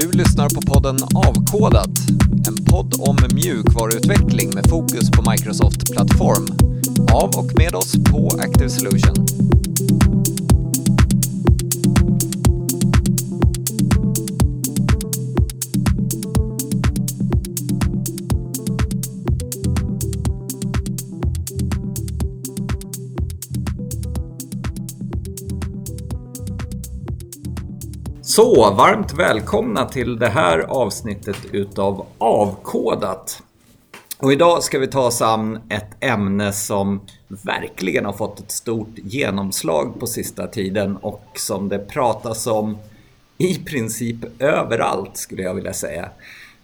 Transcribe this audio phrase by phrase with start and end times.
[0.00, 1.90] Du lyssnar på podden Avkodat,
[2.48, 6.46] en podd om mjukvaruutveckling med fokus på Microsoft Plattform.
[7.12, 9.26] Av och med oss på Active Solution.
[28.36, 33.42] Så, varmt välkomna till det här avsnittet utav Avkodat.
[34.18, 38.94] Och idag ska vi ta oss an ett ämne som verkligen har fått ett stort
[38.94, 42.78] genomslag på sista tiden och som det pratas om
[43.38, 46.08] i princip överallt skulle jag vilja säga.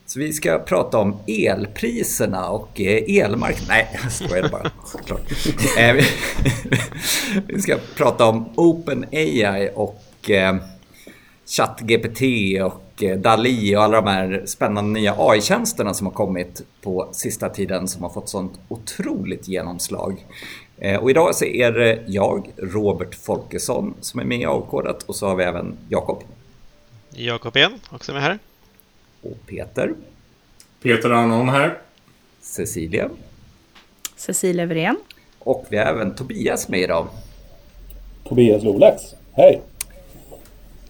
[0.06, 3.68] Så vi ska prata om elpriserna och eh, elmarknaden.
[3.68, 5.32] Nej, jag skojar bara såklart.
[5.78, 6.04] Eh,
[7.46, 10.56] vi ska prata om OpenAI och eh,
[11.46, 12.22] ChatGPT
[12.62, 17.48] och eh, DALI och alla de här spännande nya AI-tjänsterna som har kommit på sista
[17.48, 20.26] tiden som har fått sånt otroligt genomslag.
[20.78, 25.16] Eh, och idag så är det jag, Robert Folkesson, som är med i Avkodat och
[25.16, 26.22] så har vi även Jakob.
[27.10, 28.38] Jakob igen, också med här.
[29.22, 29.94] Och Peter.
[30.82, 31.78] Peter Arnon här.
[32.40, 33.10] Cecilia.
[34.16, 34.96] Cecilia Wirén.
[35.38, 37.06] Och vi har även Tobias med idag.
[38.24, 39.02] Tobias Lolax.
[39.32, 39.62] Hej!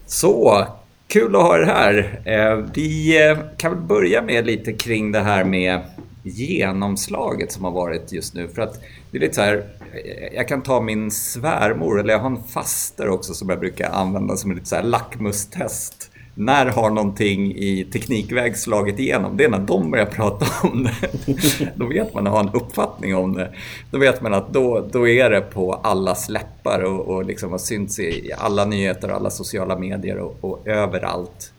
[0.05, 0.67] Så,
[1.07, 2.21] kul att ha er här.
[2.25, 5.81] Eh, vi eh, kan väl börja med lite kring det här med
[6.23, 8.47] genomslaget som har varit just nu.
[8.47, 9.55] För att det är lite så här,
[9.93, 13.89] eh, jag kan ta min svärmor, eller jag har en faster också som jag brukar
[13.89, 19.37] använda som ett lite så här lackmustest när har någonting i teknikväg slagit igenom?
[19.37, 21.71] Det är när de börjar prata om det.
[21.75, 23.53] Då vet man att ha en uppfattning om det.
[23.91, 27.57] Då vet man att då, då är det på alla släppar och, och liksom har
[27.57, 31.53] synts i alla nyheter och alla sociala medier och, och överallt.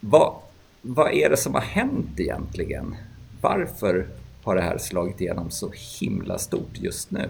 [0.00, 0.32] Vad,
[0.82, 2.94] vad är det som har hänt egentligen?
[3.40, 4.06] Varför
[4.42, 7.28] har det här slagit igenom så himla stort just nu?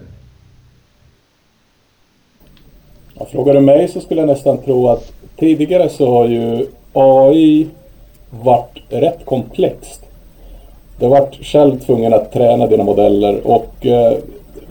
[3.13, 7.67] Ja, frågar du mig så skulle jag nästan tro att tidigare så har ju AI
[8.29, 10.01] varit rätt komplext.
[10.99, 14.13] Du har varit själv tvungen att träna dina modeller och eh,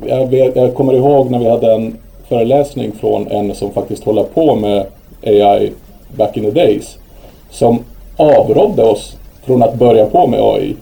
[0.07, 1.97] jag, vet, jag, kommer ihåg när vi hade en
[2.29, 4.87] föreläsning från en som faktiskt håller på med
[5.23, 5.73] AI
[6.17, 6.99] back in the days.
[7.51, 7.85] Som
[8.17, 10.77] avrådde oss från att börja på med AI.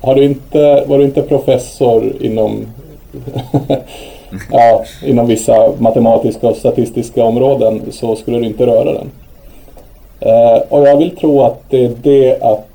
[0.00, 2.66] Har du inte, var du inte professor inom
[4.50, 9.10] ja, inom vissa matematiska och statistiska områden så skulle du inte röra den.
[10.20, 12.68] Eh, och jag vill tro att det är det att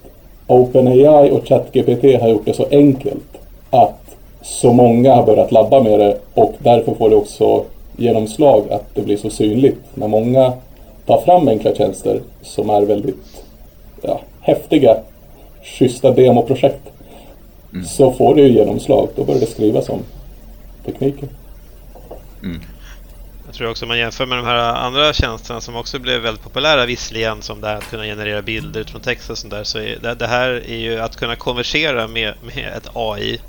[0.47, 3.37] OpenAI och ChatGPT har gjort det så enkelt
[3.69, 3.99] att
[4.41, 7.63] så många har börjat labba med det och därför får det också
[7.97, 9.79] genomslag att det blir så synligt.
[9.93, 10.53] När många
[11.05, 13.43] tar fram enkla tjänster som är väldigt
[14.01, 14.97] ja, häftiga,
[15.63, 16.89] schyssta demoprojekt
[17.73, 17.85] mm.
[17.85, 19.07] så får det ju genomslag.
[19.15, 19.99] Då börjar det skrivas om
[20.85, 21.29] tekniken.
[22.43, 22.61] Mm.
[23.45, 26.43] Jag tror också om man jämför med de här andra tjänsterna som också blev väldigt
[26.43, 29.79] populära visserligen som det här att kunna generera bilder utifrån text och sånt där så
[29.79, 33.41] är det, det, här är ju att kunna konversera med, med ett AI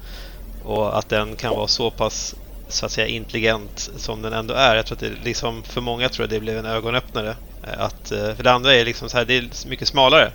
[0.65, 2.35] och att den kan vara så pass
[2.69, 4.77] så att säga intelligent som den ändå är.
[4.77, 7.37] Jag tror att det liksom för många tror jag det blev en ögonöppnare.
[7.63, 10.33] Eh, att, eh, för det andra är liksom så här, det är mycket smalare.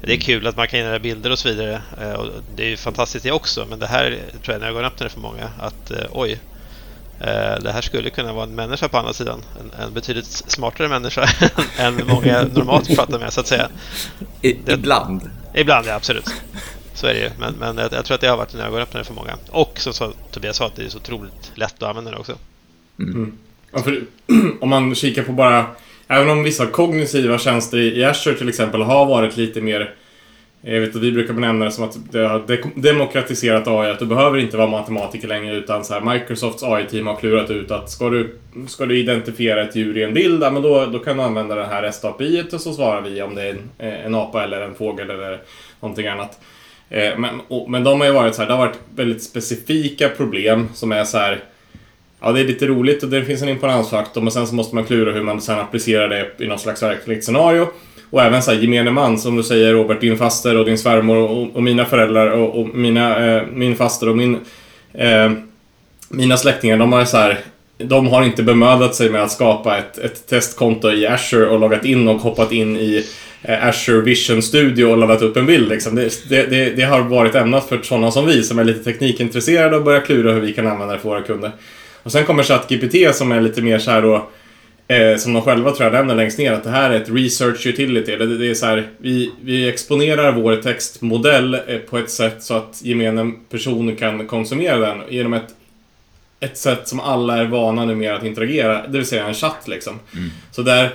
[0.00, 1.82] Det är kul att man kan generera bilder och så vidare.
[2.00, 2.26] Eh, och
[2.56, 3.66] det är ju fantastiskt det också.
[3.70, 5.50] Men det här tror jag är en ögonöppnare för många.
[5.58, 6.38] Att oj,
[7.60, 9.40] det här skulle kunna vara en människa på andra sidan.
[9.60, 11.28] En, en betydligt smartare människa
[11.78, 13.68] än många normalt pratar med så att säga.
[14.42, 15.30] I, det, ibland.
[15.54, 16.30] Ibland, ja absolut.
[16.94, 17.30] Så är det ju.
[17.38, 19.32] Men, men jag, jag, tror att det har varit en ögonöppnare för många.
[19.50, 22.34] Och som så, Tobias sa, att det är så otroligt lätt att använda det också.
[22.98, 23.14] Mm.
[23.14, 23.38] mm.
[23.72, 24.02] Ja, för,
[24.60, 25.66] om man kikar på bara...
[26.10, 29.94] Även om vissa kognitiva tjänster i Azure till exempel har varit lite mer
[30.62, 32.42] jag vet att vi brukar benämna det som att det har
[32.80, 37.16] demokratiserat AI, att du behöver inte vara matematiker längre utan så här, Microsofts AI-team har
[37.16, 40.86] klurat ut att ska du, ska du identifiera ett djur i en bild, men då,
[40.86, 43.70] då kan du använda det här REST-API och så svarar vi om det är en,
[43.78, 45.40] eh, en apa eller en fågel eller
[45.80, 46.40] någonting annat.
[46.90, 50.08] Eh, men, och, men de har ju varit så här, det har varit väldigt specifika
[50.08, 51.44] problem som är så här
[52.20, 54.84] Ja, det är lite roligt och det finns en imponansfaktor men sen så måste man
[54.84, 57.66] klura hur man sen applicerar det i något slags verkligt scenario.
[58.10, 61.16] Och även så här, gemene man, som du säger Robert, din faster och din svärmor
[61.16, 64.38] och, och mina föräldrar och, och mina, eh, min faster och min,
[64.94, 65.32] eh,
[66.08, 67.38] mina släktingar, de har så här,
[67.78, 71.84] de har inte bemödat sig med att skapa ett, ett testkonto i Azure och loggat
[71.84, 73.04] in och hoppat in i
[73.42, 75.68] eh, Azure Vision Studio och laddat upp en bild.
[75.68, 75.94] Liksom.
[75.94, 79.84] Det, det, det, har varit ämnat för sådana som vi som är lite teknikintresserade och
[79.84, 81.50] börjar klura hur vi kan använda det för våra kunder.
[82.02, 84.28] Och sen kommer ChatGPT som är lite mer så här då
[84.88, 87.66] Eh, som de själva tror jag nämner längst ner, att det här är ett research
[87.66, 88.16] utility.
[88.16, 92.54] Det, det är så här, vi, vi exponerar vår textmodell eh, på ett sätt så
[92.54, 95.54] att gemene person kan konsumera den genom ett,
[96.40, 99.68] ett sätt som alla är vana nu med att interagera, det vill säga en chatt
[99.68, 100.00] liksom.
[100.50, 100.90] Så där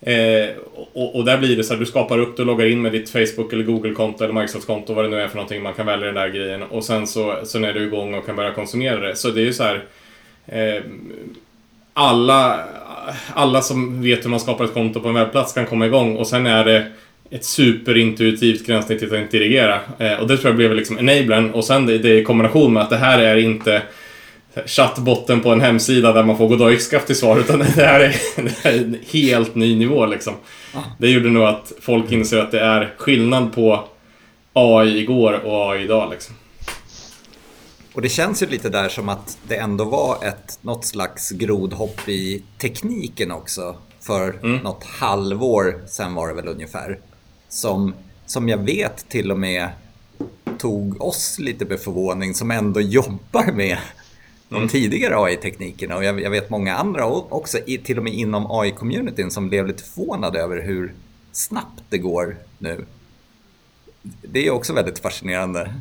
[0.00, 0.48] Eh,
[0.92, 3.10] och, och, där blir det så att du skapar upp, du loggar in med ditt
[3.10, 6.14] Facebook eller Google-konto eller Microsoft-konto, vad det nu är för någonting, man kan välja den
[6.14, 6.62] där grejen.
[6.62, 9.16] Och sen så sen är du igång och kan börja konsumera det.
[9.16, 9.84] Så det är ju så här...
[10.46, 10.82] Eh,
[11.92, 12.64] alla,
[13.34, 16.26] alla som vet hur man skapar ett konto på en webbplats kan komma igång och
[16.26, 16.86] sen är det
[17.30, 19.80] ett superintuitivt gränssnitt att interagera.
[19.98, 22.82] Eh, och det tror jag blev liksom enablern och sen det, det i kombination med
[22.82, 23.82] att det här är inte
[24.66, 27.38] chattbotten på en hemsida där man får goddag yxskaft till svar.
[27.38, 30.34] Utan det här, är, det här är en helt ny nivå liksom.
[30.74, 30.80] Ah.
[30.98, 33.84] Det gjorde nog att folk inser att det är skillnad på
[34.52, 36.34] AI igår och AI idag liksom.
[37.96, 42.08] Och det känns ju lite där som att det ändå var ett, något slags grodhopp
[42.08, 43.76] i tekniken också.
[44.00, 44.56] För mm.
[44.56, 46.98] något halvår sen var det väl ungefär.
[47.48, 47.94] Som,
[48.26, 49.68] som jag vet till och med
[50.58, 53.78] tog oss lite på förvåning som ändå jobbar med
[54.48, 54.68] de mm.
[54.68, 59.48] tidigare AI-teknikerna och jag, jag, vet många andra också, till och med inom AI-communityn som
[59.48, 60.94] blev lite förvånade över hur
[61.32, 62.84] snabbt det går nu.
[64.02, 65.74] Det är också väldigt fascinerande.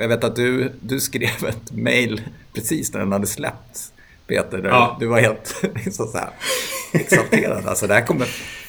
[0.00, 2.20] Och jag vet att du, du skrev ett mail
[2.54, 3.92] precis när den hade släppts,
[4.26, 4.62] Peter.
[4.64, 4.96] Ja.
[5.00, 6.30] Du var helt liksom så här,
[6.92, 7.66] exalterad.
[7.66, 8.26] Alltså det här kommer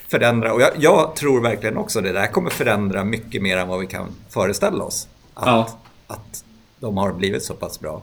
[0.08, 3.68] förändra, och jag, jag, tror verkligen också det, det här kommer förändra mycket mer än
[3.68, 5.08] vad vi kan föreställa oss.
[5.34, 5.80] Att, ja.
[6.08, 6.44] att
[6.80, 8.02] de har blivit så pass bra.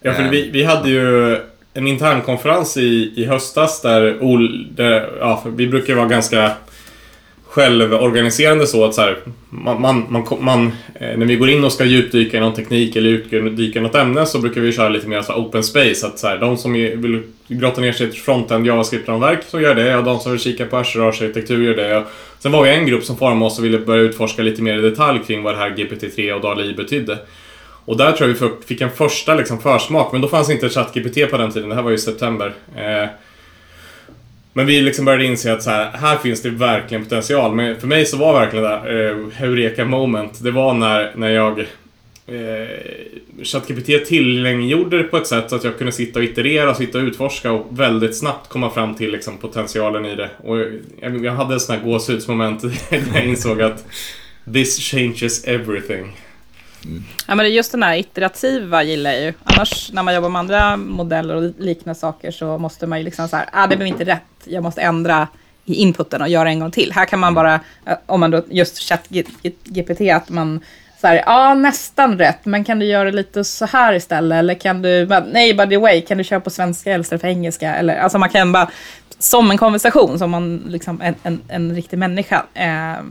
[0.00, 1.34] Ja, för vi, vi hade ju
[1.74, 6.52] en internkonferens i, i höstas där, Ol, där ja, vi brukar vara ganska
[7.52, 9.16] självorganiserande så att så här,
[9.50, 12.96] man, man, man, man, eh, när vi går in och ska djupdyka i någon teknik
[12.96, 16.06] eller djupdyka i något ämne så brukar vi köra lite mer så open space.
[16.06, 19.74] Att så här, de som vill grotta ner sig i ett frontend JavaScript-ramverk så gör
[19.74, 22.04] det och de som vill kika på Azure-arkitektur gör det.
[22.38, 24.80] Sen var vi en grupp som formade oss och ville börja utforska lite mer i
[24.80, 27.18] detalj kring vad det här GPT-3 och DALI betydde.
[27.84, 31.30] Och där tror jag vi fick en första liksom försmak, men då fanns inte ChatGPT
[31.30, 32.52] på den tiden, det här var ju september.
[32.76, 33.08] Eh,
[34.52, 37.54] men vi liksom började inse att så här, här finns det verkligen potential.
[37.54, 41.30] Men för mig så var verkligen det där eh, Heureka moment, det var när, när
[41.30, 41.60] jag
[42.26, 46.98] eh, ChatGPT tillgängliggjorde det på ett sätt så att jag kunde sitta och iterera, sitta
[46.98, 50.30] och utforska och väldigt snabbt komma fram till liksom, potentialen i det.
[50.44, 50.58] Och
[51.00, 53.84] jag, jag hade en sån här gåshudsmoment när jag insåg att
[54.52, 56.16] this changes everything.
[56.84, 57.04] Mm.
[57.26, 59.32] Ja, men just den här iterativa gillar jag ju.
[59.44, 63.28] Annars när man jobbar med andra modeller och liknande saker så måste man ju liksom
[63.28, 65.28] så här, ah, det blev inte rätt, jag måste ändra
[65.64, 66.92] i inputen och göra en gång till.
[66.92, 67.54] Här kan man bara,
[67.86, 70.60] eh, om man då just ChatGPT, att man
[71.00, 74.38] så här, ja nästan rätt, men kan du göra lite så här istället?
[74.38, 77.74] Eller kan du, nej by the way, kan du köra på svenska istället för engelska?
[77.74, 78.70] Eller, alltså man kan bara,
[79.18, 82.36] som en konversation, som man, liksom, en, en, en riktig människa.
[82.54, 82.64] Eh,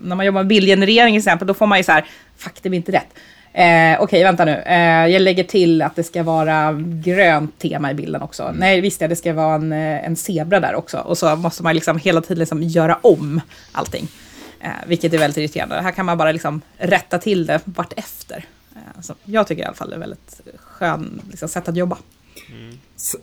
[0.03, 2.06] när man jobbar med bildgenerering till exempel, då får man ju så här,
[2.38, 3.07] fuck det blir inte rätt.
[3.53, 4.51] Eh, Okej, okay, vänta nu.
[4.51, 8.44] Eh, jag lägger till att det ska vara grönt tema i bilden också.
[8.44, 8.56] Mm.
[8.56, 10.98] Nej, visst ja, det ska vara en, eh, en zebra där också.
[10.98, 14.07] Och så måste man liksom hela tiden liksom göra om allting.
[14.59, 15.81] Eh, vilket är väldigt irriterande.
[15.81, 18.45] Här kan man bara liksom rätta till det vartefter.
[18.75, 21.98] Eh, så jag tycker i alla fall det är väldigt skön liksom, sätt att jobba.
[22.50, 22.77] Mm.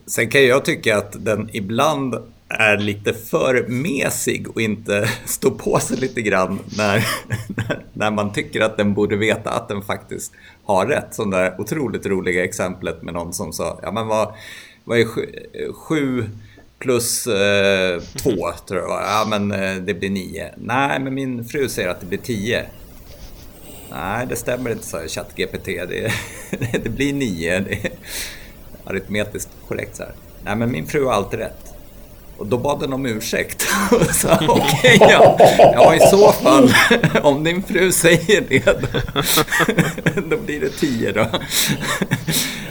[0.06, 2.14] Sen kan jag tycka att den ibland
[2.48, 7.06] är lite för mesig och inte står på sig lite grann när,
[7.92, 10.32] när man tycker att den borde veta att den faktiskt
[10.64, 11.14] har rätt.
[11.14, 14.34] Som det där otroligt roliga exemplet med någon som sa, ja men vad,
[14.84, 15.26] vad är sju,
[15.74, 16.24] sju
[16.78, 20.50] plus eh, två tror jag Ja men eh, det blir nio.
[20.56, 22.66] Nej men min fru säger att det blir tio.
[23.90, 25.64] Nej det stämmer inte sa ChatGPT.
[25.64, 26.12] Det,
[26.84, 27.60] det blir nio.
[27.60, 27.90] Det är
[28.84, 30.12] aritmetiskt korrekt så här.
[30.44, 31.77] Nej men min fru har alltid rätt.
[32.38, 33.62] Och då bad den om ursäkt.
[34.12, 35.36] Så okej, okay, ja.
[35.74, 36.74] ja i så fall,
[37.22, 38.64] om din fru säger det,
[40.30, 41.26] då blir det tio då.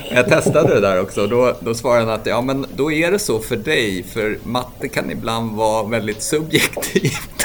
[0.10, 3.12] Jag testade det där också och då, då svarade han att ja men då är
[3.12, 7.38] det så för dig, för matte kan ibland vara väldigt subjektivt.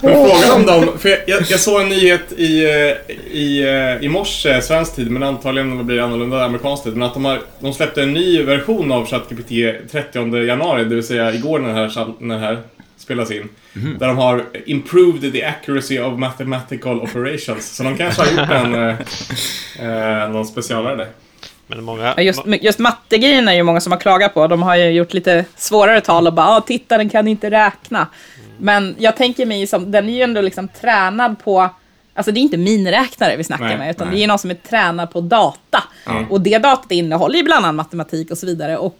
[0.00, 4.62] frågan om dem, för jag, jag, såg en nyhet i, eh, i, eh, i morse,
[4.62, 8.02] svensk tid, men antagligen blir det annorlunda amerikansk tid, men att de, har, de släppte
[8.02, 9.50] en ny version av ChatGPT
[9.90, 12.62] 30 januari, det vill säga igår när det här, när det här
[13.06, 13.48] spelas in.
[13.76, 13.98] Mm.
[13.98, 17.76] Där de har improved the accuracy of mathematical operations.
[17.76, 21.08] Så de kanske har gjort en, eh, eh någon specialare där.
[21.66, 22.14] Men många...
[22.18, 24.46] Just, just mattegrejen är ju många som har klagat på.
[24.46, 27.98] De har ju gjort lite svårare tal och bara ah, “titta, den kan inte räkna”.
[27.98, 28.50] Mm.
[28.58, 31.70] Men jag tänker mig som, den är ju ändå liksom tränad på
[32.14, 34.16] Alltså det är inte miniräknare vi snackar nej, med, utan nej.
[34.16, 35.84] det är någon som är tränad på data.
[36.06, 36.30] Mm.
[36.30, 38.78] Och det datat innehåller ju bland annat matematik och så vidare.
[38.78, 38.98] Och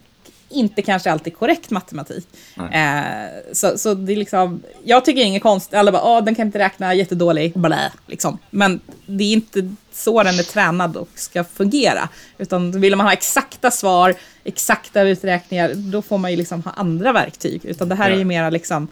[0.49, 2.27] inte kanske alltid korrekt matematik.
[2.73, 6.47] Eh, så, så det är liksom, jag tycker inget konstigt, alla bara, åh, den kan
[6.47, 8.39] inte räkna jättedålig, blä, liksom.
[8.51, 12.09] Men det är inte så den är tränad och ska fungera.
[12.39, 17.13] Utan vill man ha exakta svar, exakta uträkningar, då får man ju liksom ha andra
[17.13, 17.65] verktyg.
[17.65, 18.89] Utan det här är ju mera liksom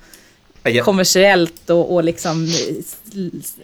[0.84, 2.48] kommersiellt och, och liksom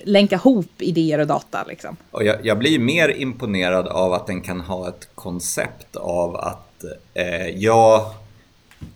[0.05, 1.65] länka ihop idéer och data.
[1.69, 1.97] Liksom.
[2.11, 6.70] Och jag, jag blir mer imponerad av att den kan ha ett koncept av att
[7.15, 8.15] eh, ja,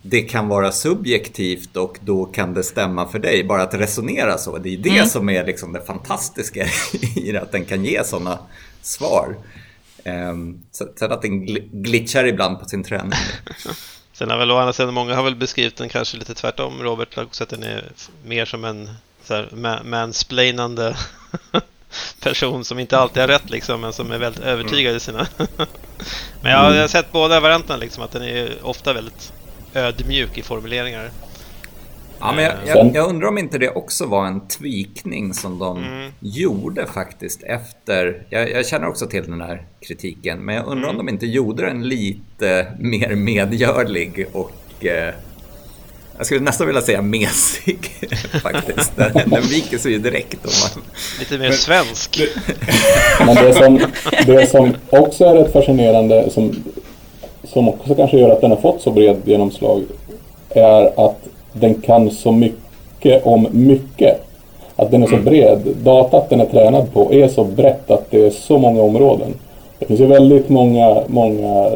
[0.01, 3.43] det kan vara subjektivt och då kan det stämma för dig.
[3.43, 5.07] Bara att resonera så, det är det mm.
[5.07, 6.67] som är liksom det fantastiska
[7.15, 8.39] i det, att den kan ge sådana
[8.81, 9.35] svar.
[10.05, 13.11] Um, sen att den glitchar ibland på sin träning.
[14.13, 17.17] Sen har väl å andra sidan många har väl beskrivit den kanske lite tvärtom, Robert,
[17.17, 17.91] också att den är
[18.25, 18.89] mer som en
[19.23, 20.97] så här, mansplainande
[22.19, 25.27] person som inte alltid har rätt liksom, men som är väldigt övertygad i sina...
[26.41, 29.33] men jag har, jag har sett båda varianterna liksom, att den är ofta väldigt
[29.73, 31.11] ödmjuk i formuleringar.
[32.19, 35.83] Ja, men jag, jag, jag, undrar om inte det också var en tweakning som de
[35.83, 36.11] mm.
[36.19, 38.25] gjorde faktiskt efter...
[38.29, 40.99] Jag, jag, känner också till den här kritiken, men jag undrar mm.
[40.99, 44.85] om de inte gjorde den lite mer medgörlig och...
[44.85, 45.13] Eh,
[46.17, 47.79] jag skulle nästan vilja säga mesig
[48.41, 48.91] faktiskt.
[48.95, 50.45] Den, den viker sig ju direkt.
[50.45, 50.83] Om man...
[51.19, 52.21] Lite mer svensk.
[53.19, 53.79] Men det som,
[54.25, 56.63] det som också är rätt fascinerande, som,
[57.43, 59.83] som också kanske gör att den har fått så bred genomslag,
[60.49, 61.19] är att
[61.53, 64.21] den kan så mycket om mycket.
[64.75, 65.25] Att den är så mm.
[65.25, 65.59] bred.
[65.83, 69.33] Datat den är tränad på är så brett att det är så många områden.
[69.79, 71.71] Det finns ju väldigt många, många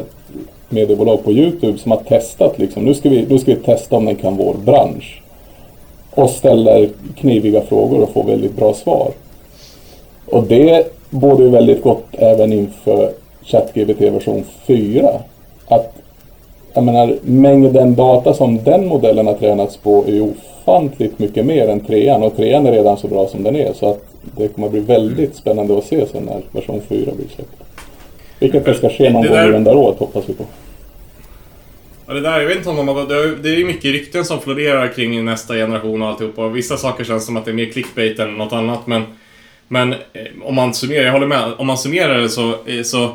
[0.70, 2.84] mediebolag på Youtube som har testat liksom.
[2.84, 5.22] Nu ska vi, nu ska vi testa om den kan vår bransch.
[6.12, 9.12] Och ställer kniviga frågor och får väldigt bra svar.
[10.26, 13.12] Och det borde ju väldigt gott även inför
[13.44, 15.10] ChatGPT version 4.
[15.68, 15.94] Att
[16.74, 21.68] jag menar, mängden data som den modellen har tränats på är ju ofantligt mycket mer
[21.68, 24.04] än trean och trean är redan så bra som den är så att
[24.38, 27.69] det kommer att bli väldigt spännande att se sen när version 4 blir släppt.
[28.40, 29.54] Vilket det ska ske någon gång där...
[29.54, 30.46] under året hoppas vi på.
[32.08, 33.06] Ja, det där, jag vet inte om de har
[33.44, 36.46] Det är ju mycket rykten som florerar kring nästa generation och alltihopa.
[36.46, 38.88] Och vissa saker känns som att det är mer clickbait än något annat.
[38.88, 39.04] Men,
[39.68, 39.98] men eh,
[40.44, 41.54] om man summerar, jag håller med.
[41.58, 43.12] Om man summerar det så, eh, så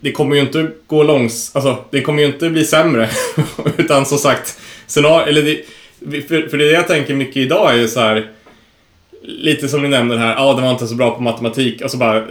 [0.00, 1.56] det kommer ju inte gå långs...
[1.56, 3.08] Alltså, det kommer ju inte bli sämre.
[3.76, 7.88] Utan som sagt, scenario, eller det, för, för det jag tänker mycket idag är ju
[7.88, 8.30] så här,
[9.22, 11.82] Lite som ni nämnde här, ja det var inte så bra på matematik.
[11.82, 12.26] Alltså bara...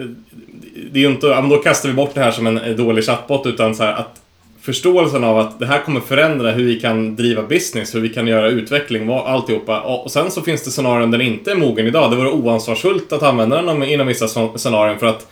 [0.91, 2.75] Det är ju inte, ja, men då kastar vi bort det här som en eh,
[2.75, 4.21] dålig chatbot utan så här att
[4.61, 8.27] förståelsen av att det här kommer förändra hur vi kan driva business, hur vi kan
[8.27, 9.81] göra utveckling, alltihopa.
[9.81, 12.11] Och sen så finns det scenarion där den inte är mogen idag.
[12.11, 14.27] Det vore oansvarsfullt att använda den inom vissa
[14.57, 15.27] scenarion för att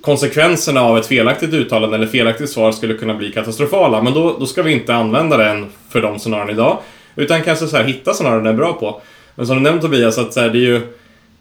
[0.00, 4.02] konsekvenserna av ett felaktigt uttalande eller felaktigt svar skulle kunna bli katastrofala.
[4.02, 6.78] Men då, då ska vi inte använda den för de scenarion idag.
[7.16, 9.00] Utan kanske så här, hitta scenarion den är bra på.
[9.34, 10.80] Men som du nämnde Tobias, att så här, det är ju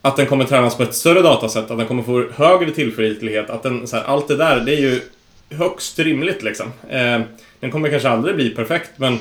[0.02, 3.64] att den kommer tränas på ett större datasätt, att den kommer få högre tillförlitlighet, att
[3.64, 5.02] den, så här, allt det där, det är ju
[5.50, 6.68] högst rimligt liksom.
[6.90, 7.22] Eh,
[7.60, 9.20] den kommer kanske aldrig bli perfekt, men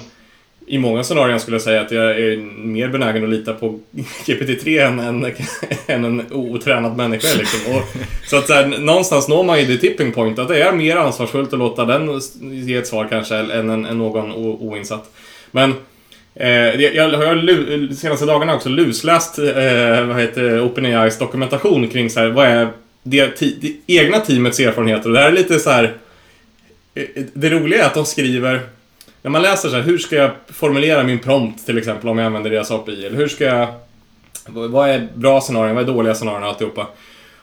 [0.67, 3.79] i många scenarion skulle jag säga att jag är mer benägen att lita på
[4.25, 5.25] GPT-3 än, än,
[5.87, 7.29] än en otränad människa.
[7.39, 7.77] Liksom.
[7.77, 7.83] Och,
[8.27, 10.97] så att så här, någonstans når man ju det tipping point, att det är mer
[10.97, 15.11] ansvarsfullt att låta den ge ett svar kanske, än, än, än någon oinsatt.
[15.51, 15.75] Men
[16.37, 22.21] Eh, jag, har de senaste dagarna också lusläst eh, vad heter OpenAIs dokumentation kring så
[22.21, 22.69] här, vad är
[23.03, 25.09] det, det egna teamets erfarenheter.
[25.09, 25.97] Och det här är lite så här...
[26.95, 28.61] Eh, eh, det roliga är att de skriver
[29.23, 32.27] när man läser så här, hur ska jag formulera min prompt till exempel om jag
[32.27, 33.07] använder deras API?
[33.07, 33.69] Eller hur ska jag...
[34.49, 36.87] Vad är bra scenarion, vad är dåliga scenarion och alltihopa?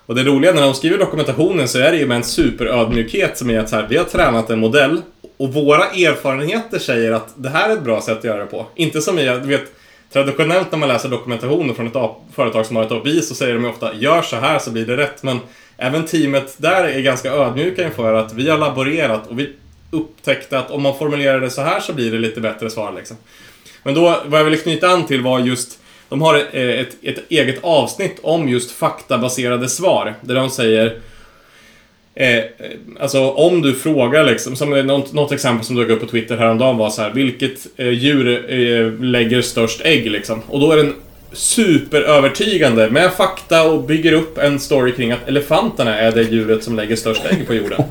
[0.05, 3.49] Och det roliga när de skriver dokumentationen så är det ju med en superödmjukhet som
[3.49, 5.01] är att så här, vi har tränat en modell
[5.37, 8.65] och våra erfarenheter säger att det här är ett bra sätt att göra det på.
[8.75, 9.71] Inte som i, du vet,
[10.13, 13.65] traditionellt när man läser dokumentationer från ett företag som har ett API så säger de
[13.65, 15.23] ofta gör så här så blir det rätt.
[15.23, 15.39] Men
[15.77, 19.49] även teamet där är ganska ödmjuka inför att vi har laborerat och vi
[19.91, 23.17] upptäckte att om man formulerar det så här så blir det lite bättre svar liksom.
[23.83, 27.31] Men då, vad jag ville knyta an till var just de har ett, ett, ett
[27.31, 30.15] eget avsnitt om just faktabaserade svar.
[30.21, 30.99] Där de säger
[32.15, 32.43] Eh, eh,
[32.99, 36.77] alltså om du frågar liksom, som något, något, exempel som dök upp på Twitter häromdagen
[36.77, 40.41] var så här, vilket eh, djur eh, lägger störst ägg liksom?
[40.47, 40.93] Och då är den
[41.31, 46.75] superövertygande med fakta och bygger upp en story kring att elefanterna är det djuret som
[46.75, 47.83] lägger störst ägg på jorden.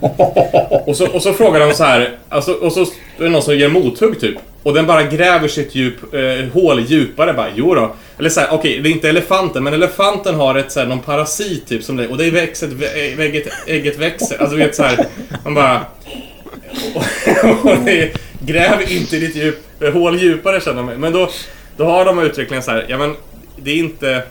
[0.87, 2.87] Och så, och så frågar de så här, alltså, och så är
[3.19, 4.37] det någon som ger mothugg typ.
[4.63, 7.95] Och den bara gräver sitt djup, eh, hål djupare bara, jo då.
[8.19, 11.67] Eller såhär, okej, okay, det är inte elefanten, men elefanten har ett såhär, någon parasit
[11.67, 14.39] typ som det, och det växer, eh, ägget, ägget växer.
[14.39, 15.07] Alltså du vet såhär,
[15.45, 15.81] man bara...
[16.95, 18.17] Och, och det,
[18.47, 20.99] gräv inte ditt djup, eh, hål djupare känner jag mig.
[20.99, 21.31] Men då,
[21.77, 23.17] då har de utvecklingen så här, ja men
[23.57, 24.23] det är inte...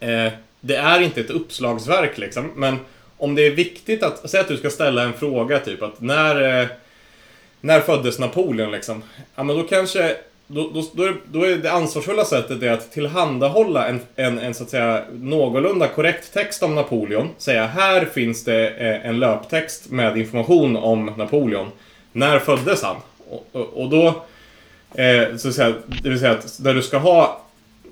[0.00, 2.78] Eh, det är inte ett uppslagsverk liksom, men
[3.18, 6.60] om det är viktigt att, säg att du ska ställa en fråga typ att när,
[6.60, 6.66] eh,
[7.62, 9.02] när föddes Napoleon liksom?
[9.34, 10.16] Ja men då kanske,
[10.46, 14.54] då, då, då, är, då är det ansvarsfulla sättet det att tillhandahålla en, en, en
[14.54, 17.28] så att säga någorlunda korrekt text om Napoleon.
[17.38, 21.68] Säga här finns det eh, en löptext med information om Napoleon.
[22.12, 22.96] När föddes han?
[23.30, 24.06] Och, och, och då,
[25.02, 27.42] eh, så att säga, det vill säga att där du ska ha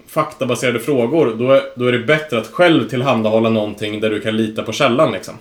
[0.07, 4.37] faktabaserade frågor, då är, då är det bättre att själv tillhandahålla någonting där du kan
[4.37, 5.35] lita på källan liksom.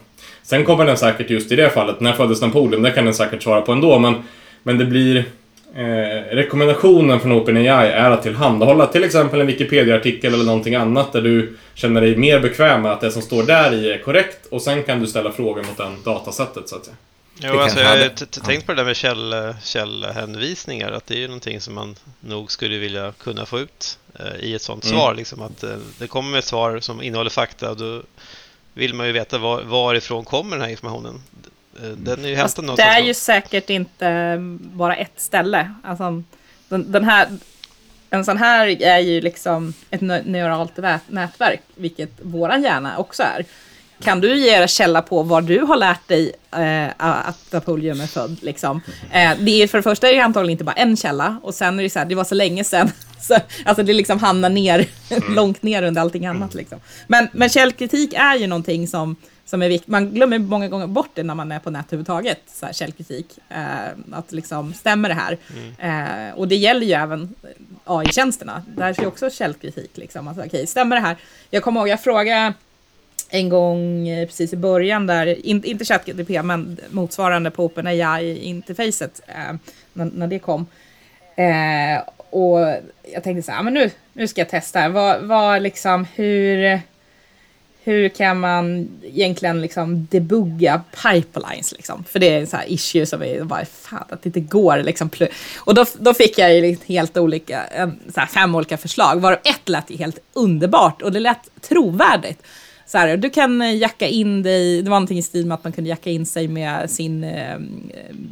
[0.49, 2.81] Sen kommer den säkert just i det fallet, när föddes Napoleon?
[2.81, 4.23] Det kan den säkert svara på ändå, men,
[4.63, 5.25] men det blir...
[5.75, 11.21] Eh, rekommendationen från OpenAI är att tillhandahålla till exempel en Wikipedia-artikel eller någonting annat där
[11.21, 14.61] du känner dig mer bekväm med att det som står där i är korrekt och
[14.61, 16.97] sen kan du ställa frågor mot den datasättet så att säga.
[17.41, 21.27] Jo, alltså, jag har tänkt på det där med käll, källhänvisningar, att det är ju
[21.27, 24.97] någonting som man nog skulle vilja kunna få ut eh, i ett sånt mm.
[24.97, 25.13] svar.
[25.13, 28.01] Liksom, att eh, det kommer ett svar som innehåller fakta och då
[28.79, 31.21] vill man ju veta var, varifrån kommer den här informationen.
[31.83, 32.95] Eh, den är ju hämtad någonstans.
[32.95, 35.73] Det är ju säkert inte bara ett ställe.
[35.83, 36.23] Alltså,
[36.69, 37.27] den, den här,
[38.09, 43.45] en sån här är ju liksom ett neuralt nätverk, vilket våran hjärna också är.
[44.03, 48.37] Kan du ge källa på var du har lärt dig eh, att Napoleon är född?
[48.41, 48.81] Liksom?
[49.11, 51.79] Eh, det är, för det första är det antagligen inte bara en källa och sen
[51.79, 52.91] är det så här, det var så länge sedan.
[53.27, 55.35] Så, alltså det liksom hamnar ner, mm.
[55.35, 56.53] långt ner under allting annat.
[56.53, 56.79] Liksom.
[57.07, 59.87] Men, men källkritik är ju någonting som, som är viktigt.
[59.87, 63.39] Man glömmer många gånger bort det när man är på nät överhuvudtaget, så här, källkritik.
[63.49, 63.57] Eh,
[64.11, 65.37] att liksom, stämmer det här?
[65.53, 66.29] Mm.
[66.29, 67.35] Eh, och det gäller ju även
[67.85, 68.63] AI-tjänsterna.
[68.75, 69.97] Där är också källkritik.
[69.97, 70.27] Liksom.
[70.27, 71.17] Alltså, okay, stämmer det här?
[71.49, 72.53] Jag kommer ihåg, jag frågade
[73.29, 79.55] en gång eh, precis i början där, in, inte ChatGPT men motsvarande på OpenAI-interfacet eh,
[79.93, 80.65] när, när, det kom.
[81.35, 82.59] Eh, och
[83.13, 86.79] jag tänkte så här, men nu, nu ska jag testa, vad, vad liksom, hur,
[87.83, 92.03] hur kan man egentligen liksom debugga pipelines liksom?
[92.03, 94.77] För det är en sån här issue som är bara, fan att det inte går
[94.77, 95.09] liksom.
[95.57, 97.63] Och då, då fick jag ju liksom helt olika,
[98.13, 102.43] så här, fem olika förslag, varav ett lät helt underbart och det lät trovärdigt
[102.89, 105.73] så här, du kan jacka in dig, det var någonting i stil med att man
[105.73, 107.57] kunde jacka in sig med sin eh,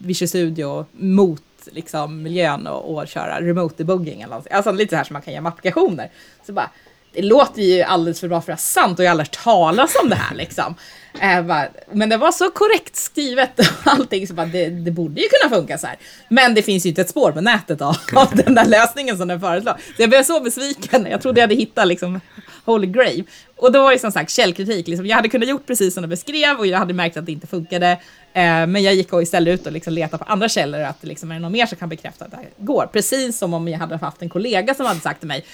[0.03, 4.47] Visual Studio mot liksom, miljön och, och köra remote debugging eller något.
[4.51, 6.09] Alltså lite så här som man kan göra applikationer.
[6.45, 6.69] Så bara,
[7.13, 9.43] det låter ju alldeles för bra för att vara sant och jag har aldrig hört
[9.43, 10.75] talas om det här liksom.
[11.21, 15.21] Äh, bara, men det var så korrekt skrivet och allting så bara, det, det, borde
[15.21, 15.97] ju kunna funka så här.
[16.29, 19.27] Men det finns ju inte ett spår på nätet av, av den där lösningen som
[19.27, 19.73] den föreslår.
[19.73, 22.19] Så jag blev så besviken, jag trodde jag hade hittat liksom
[22.67, 23.23] Holy Grave.
[23.55, 24.87] Och då var det som sagt källkritik.
[24.87, 25.05] Liksom.
[25.05, 27.47] Jag hade kunnat gjort precis som de beskrev och jag hade märkt att det inte
[27.47, 27.91] funkade.
[28.33, 31.31] Eh, men jag gick och istället ut och liksom letade på andra källor att liksom,
[31.31, 32.89] är det någon mer som kan bekräfta att det här går.
[32.93, 35.45] Precis som om jag hade haft en kollega som hade sagt till mig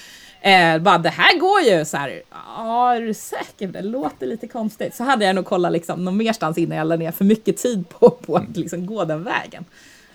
[0.44, 2.22] Eh, bara, det här går ju så här.
[2.30, 3.68] Ja, är du säker?
[3.68, 4.94] Det låter lite konstigt.
[4.94, 7.88] Så hade jag nog kollat liksom någon merstans innan jag la ner för mycket tid
[7.88, 9.64] på, på att liksom gå den vägen.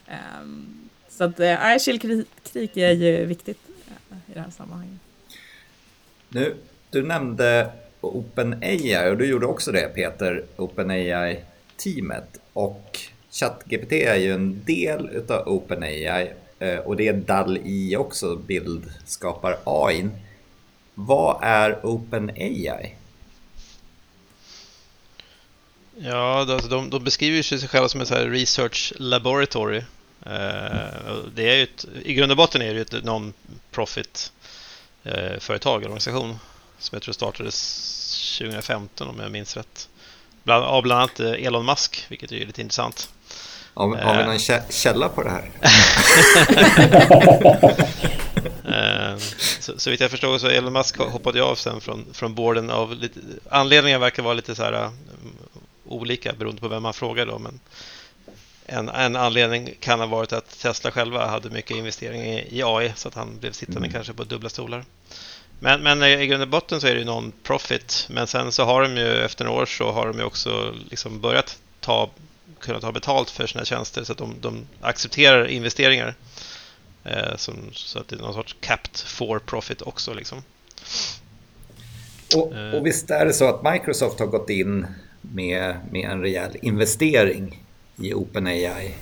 [0.08, 0.16] Eh,
[1.10, 5.00] så att, eh, källkritik är ju viktigt eh, i det här sammanhanget.
[6.30, 6.56] Nu,
[6.92, 7.72] du nämnde
[8.02, 12.38] OpenAI och du gjorde också det Peter, OpenAI-teamet.
[12.54, 13.00] Och
[13.32, 20.10] ChatGPT är ju en del utav OpenAI eh, och det är DAL-I också, bildskapar AI.
[20.94, 22.96] Vad är OpenAI?
[25.98, 29.78] Ja, alltså, de, de beskriver sig själva som ett research laboratory.
[30.26, 34.32] Eh, det är ju ett, I grund och botten är det ett non-profit
[35.04, 36.36] eh, företag eller organisation
[36.80, 39.90] som jag tror startades 2015 om jag minns rätt.
[40.44, 43.10] Bland, av bland annat Elon Musk, vilket är lite intressant.
[43.74, 44.40] Har, har vi någon
[44.70, 45.52] källa på det här?
[48.70, 49.18] Eh,
[49.60, 52.96] så, så vitt jag förstår så Elon Musk hoppade av sen från, från borden av
[52.96, 54.94] lite, anledningar verkar vara lite så här um,
[55.86, 57.40] olika beroende på vem man frågar då.
[57.40, 57.60] Men
[58.66, 62.94] en, en anledning kan ha varit att Tesla själva hade mycket investeringar i, i AI
[62.96, 63.92] så att han blev sittande mm.
[63.92, 64.86] kanske på dubbla stolar.
[65.60, 68.08] Men, men i grund och botten så är det non-profit.
[68.10, 71.22] Men sen så har de ju efter några år så har de ju också liksom
[71.22, 72.10] börjat ta
[72.60, 76.16] kunna ta betalt för sina tjänster så att de, de accepterar investeringar.
[77.04, 80.14] Eh, som, så att det är någon sorts capped for profit också.
[80.14, 80.44] Liksom.
[82.36, 84.88] Och, och visst är det så att Microsoft har gått in
[85.22, 87.64] med, med en rejäl investering
[87.96, 88.94] i OpenAI?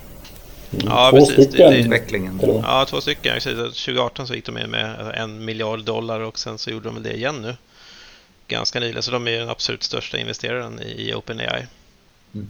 [0.70, 1.46] Ja, två precis.
[1.46, 1.72] Stycken.
[1.72, 2.40] Utvecklingen.
[2.42, 3.40] Ja, två stycken.
[3.40, 7.16] 2018 så gick de in med en miljard dollar och sen så gjorde de det
[7.16, 7.56] igen nu.
[8.48, 11.66] Ganska nyligen, så de är den absolut största investeraren i OpenAI.
[12.34, 12.48] Mm.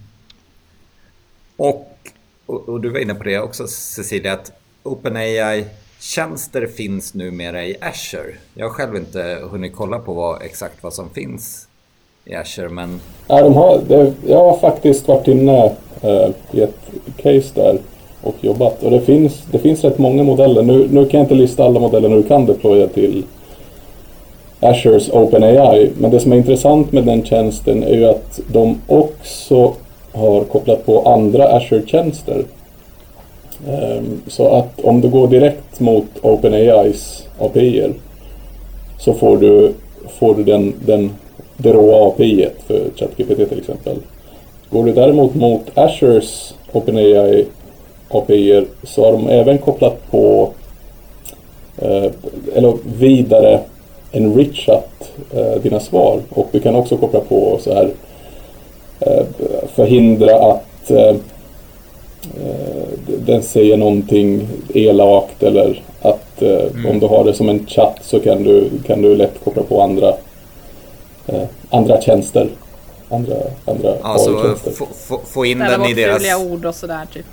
[1.57, 1.99] Och
[2.49, 4.53] och, och, du var inne på det också Cecilia, att
[4.83, 8.35] OpenAI-tjänster finns numera i Azure.
[8.55, 11.69] Jag har själv inte hunnit kolla på vad, exakt vad som finns
[12.25, 13.01] i Azure, men...
[13.27, 16.79] Ja, de har, det, jag har faktiskt varit inne uh, i ett
[17.17, 17.79] case där
[18.29, 18.83] och jobbat.
[18.83, 20.63] Och det finns, det finns rätt många modeller.
[20.63, 23.23] Nu, nu kan jag inte lista alla modeller du kan deploya till
[24.61, 25.91] Azures OpenAI.
[25.99, 29.73] Men det som är intressant med den tjänsten är ju att de också
[30.13, 32.45] har kopplat på andra Azure-tjänster.
[33.67, 37.93] Um, ehm, så att om du går direkt mot OpenAIs API
[38.99, 39.73] så får du,
[40.19, 41.11] får du den, den,
[41.57, 43.97] det råa API för ChatGPT till exempel.
[44.71, 47.45] Går du däremot mot Azures OpenAI
[48.11, 50.53] API så har de även kopplat på
[51.79, 52.11] eh,
[52.55, 53.61] eller vidare
[54.13, 57.91] enrichat eh, dina svar och du kan också koppla på så här
[59.01, 59.25] eh,
[59.75, 60.65] förhindra att
[63.07, 66.87] den säger någonting elakt eller att eh, mm.
[66.87, 69.83] om du har det som en chatt så kan du, kan du lätt koppla på
[69.83, 70.15] andra,
[71.27, 72.49] eh, andra tjänster.
[73.11, 74.57] Andra, andra alltså
[74.95, 76.41] få, få in den i deras...
[76.41, 77.27] ord och sådär typ.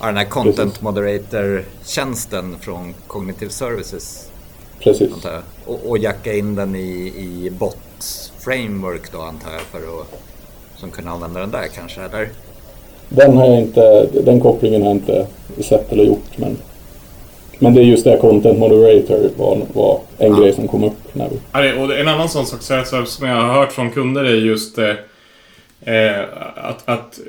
[0.00, 4.30] Ja, den här Content Moderator-tjänsten från Cognitive Services.
[4.78, 5.10] Precis.
[5.64, 10.22] Och, och jacka in den i, i Bots Framework då antar jag för att
[10.76, 12.28] som kunna använda den där kanske, eller?
[13.08, 15.26] Den har jag inte, den kopplingen har jag inte
[15.58, 16.56] sett eller gjort men
[17.62, 20.40] men det är just det, Content Moderator var, var en ja.
[20.40, 21.78] grej som kom upp när vi...
[21.78, 24.94] Och en annan sån sak som jag har hört från kunder är just eh,
[25.84, 26.20] eh
[26.56, 27.20] att, att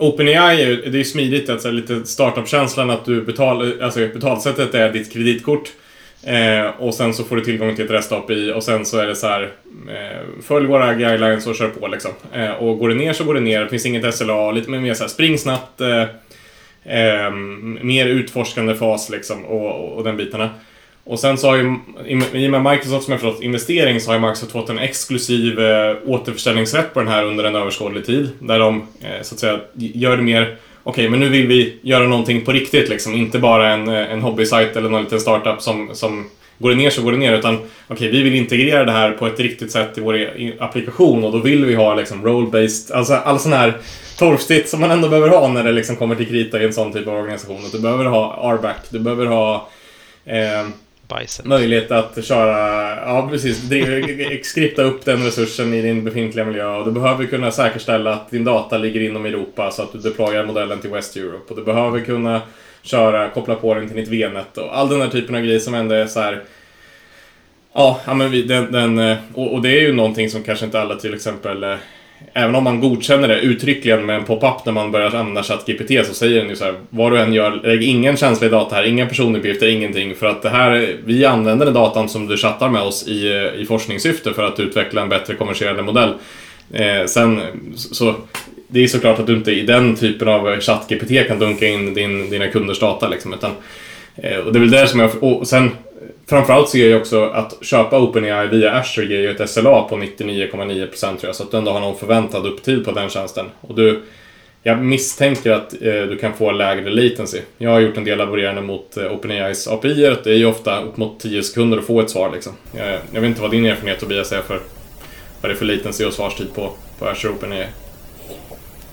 [0.00, 5.12] OpenAI är, det är smidigt, alltså lite startup-känslan att du betalar, alltså betalsättet är ditt
[5.12, 5.72] kreditkort.
[6.22, 9.16] Eh, och sen så får du tillgång till ett REST-API och sen så är det
[9.16, 9.42] så här
[9.88, 12.10] eh, Följ våra guidelines och kör på liksom.
[12.32, 14.94] Eh, och går det ner så går det ner, det finns inget SLA, lite mer
[14.94, 15.80] så här spring snabbt.
[15.80, 16.02] Eh,
[16.84, 17.30] eh,
[17.82, 20.50] mer utforskande fas liksom och, och den bitarna.
[21.04, 21.76] Och sen så har ju,
[22.32, 25.60] i och med Microsoft som jag förstått investering så har ju Microsoft fått en exklusiv
[25.60, 28.30] eh, återförsäljningsrätt på den här under en överskådlig tid.
[28.38, 31.78] Där de eh, så att säga gör det mer, okej okay, men nu vill vi
[31.82, 33.14] göra någonting på riktigt liksom.
[33.14, 36.90] Inte bara en, eh, en hobbysajt eller någon liten startup som, som går det ner
[36.90, 37.38] så går det ner.
[37.38, 40.52] Utan okej, okay, vi vill integrera det här på ett riktigt sätt i vår e-
[40.58, 43.74] applikation och då vill vi ha liksom role-based, alltså all sån här
[44.18, 46.92] torftigt som man ändå behöver ha när det liksom kommer till krita i en sån
[46.92, 47.60] typ av organisation.
[47.72, 49.68] Du behöver ha RBAC, du behöver ha
[50.24, 50.66] eh,
[51.10, 51.46] bajset.
[51.46, 53.62] Möjlighet att köra, ja precis,
[54.42, 56.66] skripta upp den resursen i din befintliga miljö.
[56.66, 60.46] Och du behöver kunna säkerställa att din data ligger inom Europa så att du deployar
[60.46, 61.44] modellen till West Europe.
[61.48, 62.40] Och du behöver kunna
[62.82, 65.74] köra, koppla på den till ditt VNet och all den här typen av grejer som
[65.74, 66.42] ändå är så här
[67.72, 70.94] Ja, men vi, den, den och, och, det är ju någonting som kanske inte alla
[70.94, 71.76] till exempel eh,
[72.32, 76.14] Även om man godkänner det uttryckligen med en pop-up när man börjar använda ChatGPT så
[76.14, 79.06] säger den ju så här, vad du än gör, lägg ingen känslig data här, inga
[79.06, 80.14] personuppgifter, ingenting.
[80.14, 83.64] För att det här, vi använder den datan som du chattar med oss i, i
[83.64, 86.14] forskningssyfte för att utveckla en bättre kommersiell modell.
[86.72, 87.40] Eh, sen,
[87.74, 88.14] så,
[88.68, 92.30] det är såklart att du inte i den typen av ChatGPT kan dunka in din,
[92.30, 93.50] dina kunders data liksom, utan,
[94.16, 95.70] eh, och det är väl det som jag, och sen
[96.30, 100.96] Framförallt ser jag också att köpa OpenAI via Azure ger ju ett SLA på 99,9%
[101.00, 103.46] tror jag, så att du ändå har någon förväntad upptid på den tjänsten.
[103.60, 104.02] Och du,
[104.62, 107.38] jag misstänker att eh, du kan få lägre latency.
[107.58, 110.96] Jag har gjort en del laborerande mot eh, OpenAIs API, det är ju ofta upp
[110.96, 112.52] mot 10 sekunder att få ett svar liksom.
[112.76, 114.60] Jag, jag vet inte vad din erfarenhet Tobias är för
[115.40, 117.66] vad det är för latency och svarstid på, på Azure OpenAI.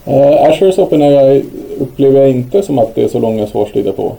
[0.06, 1.45] Eh, uh, Azures OpenAI
[1.80, 4.15] upplever jag inte som att det är så långa svarstider på.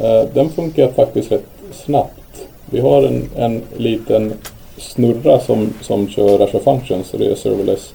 [0.00, 2.23] Uh, den funkar faktiskt rätt snabbt.
[2.74, 4.32] Vi har en, en liten
[4.76, 7.94] snurra som, som kör Azure Functions, och det är serverless,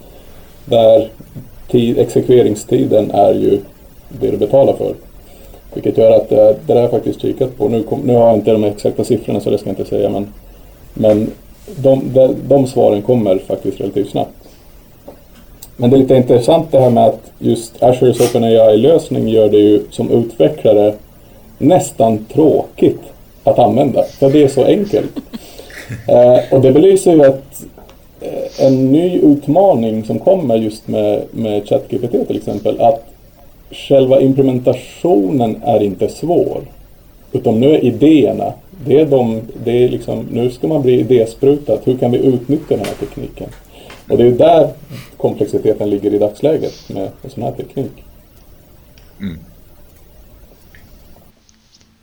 [0.66, 1.10] där
[1.72, 3.60] tid, exekveringstiden är ju
[4.10, 4.94] det du betalar för.
[5.74, 7.70] Vilket gör att det, det där har jag faktiskt kikat på.
[7.70, 10.10] Nu, kom, nu har jag inte de exakta siffrorna så det ska jag inte säga
[10.10, 10.28] men,
[10.94, 11.32] men
[11.76, 14.50] de, de, de svaren kommer faktiskt relativt snabbt.
[15.78, 19.82] Men det är lite intressant det här med att just Azures OpenAI-lösning gör det ju
[19.90, 20.94] som utvecklare
[21.58, 23.02] nästan tråkigt
[23.50, 24.04] att använda.
[24.04, 25.12] För det är så enkelt.
[26.08, 27.64] Eh, och det belyser ju att
[28.22, 33.06] eh, en ny utmaning som kommer just med, med ChatGPT till exempel, att
[33.72, 36.62] själva implementationen är inte svår.
[37.32, 38.54] Utan nu är idéerna,
[38.86, 41.88] det är de, det är liksom, nu ska man bli idésprutat.
[41.88, 43.50] Hur kan vi utnyttja den här tekniken?
[44.10, 44.70] Och det är där
[45.18, 47.92] komplexiteten ligger i dagsläget med en sån här teknik.
[49.20, 49.38] Mm.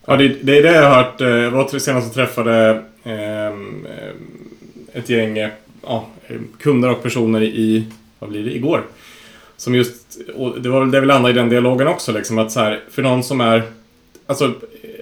[0.08, 1.20] Ja, det, det är det jag har hört.
[1.20, 5.50] Eh, jag var senast och träffade ehm, eh, ett gäng eh,
[5.82, 7.84] ja, eh, kunder och personer i,
[8.18, 8.82] vad blir det, igår.
[9.56, 12.52] som just, och det var väl det vi landade i den dialogen också, liksom, att
[12.52, 13.62] så här, för någon som är,
[14.26, 14.52] alltså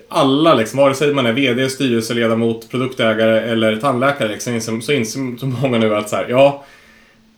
[0.09, 5.47] alla, liksom, vare sig man är VD, styrelseledamot, produktägare eller tandläkare, liksom, så inser så
[5.47, 6.65] många nu att så här, ja,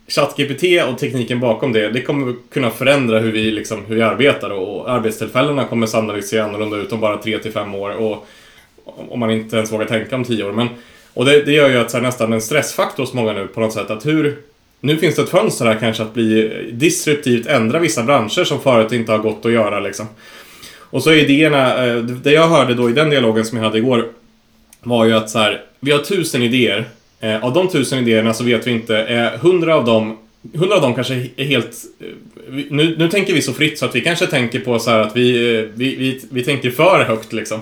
[0.08, 4.50] ChatGPT och tekniken bakom det, det kommer kunna förändra hur vi, liksom, hur vi arbetar
[4.50, 8.26] och arbetstillfällena kommer sannolikt se annorlunda ut om bara 3 till 5 år och
[8.84, 10.52] om man inte ens vågar tänka om 10 år.
[10.52, 10.68] Men,
[11.14, 13.60] och det, det gör ju att så här, nästan en stressfaktor hos många nu på
[13.60, 14.36] något sätt att hur
[14.80, 18.92] nu finns det ett fönster här kanske att bli disruptivt ändra vissa branscher som förut
[18.92, 20.06] inte har gått att göra liksom.
[20.90, 24.08] Och så idéerna, eh, det jag hörde då i den dialogen som jag hade igår
[24.82, 26.84] var ju att så här, vi har tusen idéer.
[27.20, 30.16] Eh, av de tusen idéerna så vet vi inte, eh, hundra av dem
[30.54, 31.76] Hundra av dem kanske är helt...
[32.00, 32.06] Eh,
[32.70, 35.58] nu, nu tänker vi så fritt så att vi kanske tänker på så att vi,
[35.58, 37.60] eh, vi, vi, vi tänker för högt liksom.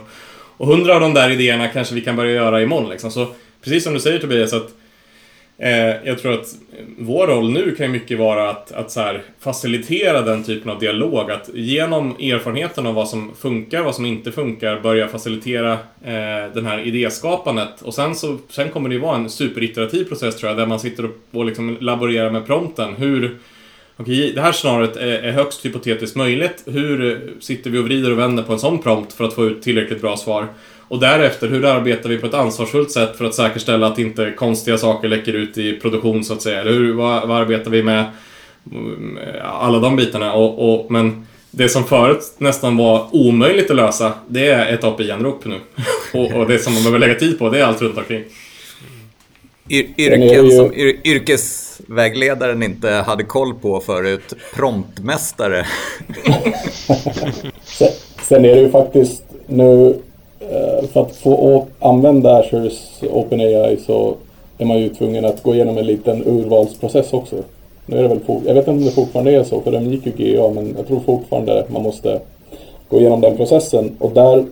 [0.57, 3.11] Och hundra av de där idéerna kanske vi kan börja göra imorgon liksom.
[3.11, 3.27] Så
[3.65, 4.71] precis som du säger Tobias, att
[5.59, 6.55] Eh, jag tror att
[6.99, 11.31] vår roll nu kan mycket vara att, att så här, facilitera den typen av dialog.
[11.31, 15.73] Att genom erfarenheten av vad som funkar, vad som inte funkar, börja facilitera
[16.05, 17.83] eh, den här idéskapandet.
[17.83, 20.81] Och sen, så, sen kommer det ju vara en superiterativ process tror jag, där man
[20.81, 22.95] sitter och, och liksom laborerar med prompten.
[22.95, 23.39] Hur,
[23.97, 26.63] okej, det här scenariot är, är högst hypotetiskt möjligt.
[26.67, 29.63] Hur sitter vi och vrider och vänder på en sån prompt för att få ut
[29.63, 30.49] tillräckligt bra svar?
[30.95, 34.79] Och därefter, hur arbetar vi på ett ansvarsfullt sätt för att säkerställa att inte konstiga
[34.79, 36.61] saker läcker ut i produktion så att säga?
[36.61, 38.05] Eller hur, vad, vad arbetar vi med?
[38.73, 40.33] Mm, alla de bitarna.
[40.33, 45.45] Och, och, men det som förut nästan var omöjligt att lösa, det är ett API-anrop
[45.45, 45.61] nu.
[46.13, 48.25] och, och, det som man behöver lägga tid på, det är allt runt omkring.
[49.71, 54.35] Yr yrken som yr yrkesvägledaren inte hade koll på förut.
[54.55, 55.67] Promptmästare.
[58.23, 60.01] sen är det ju faktiskt nu
[60.51, 64.15] Eh, för att få använda Azures OpenAI så
[64.59, 67.37] är man ju tvungen att gå igenom en liten urvalsprocess också.
[67.87, 70.07] Nu är det väl jag vet inte om det fortfarande är så, för de gick
[70.07, 72.21] ju GA, men jag tror fortfarande man måste
[72.89, 73.97] gå igenom den processen.
[73.99, 74.45] Och där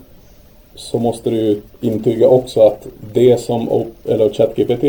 [0.74, 3.68] så måste du ju intyga också att det som
[4.32, 4.84] ChatGPT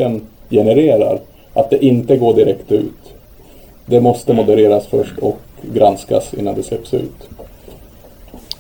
[0.50, 1.20] genererar,
[1.54, 3.14] att det inte går direkt ut.
[3.86, 7.30] Det måste modereras först och granskas innan det släpps ut.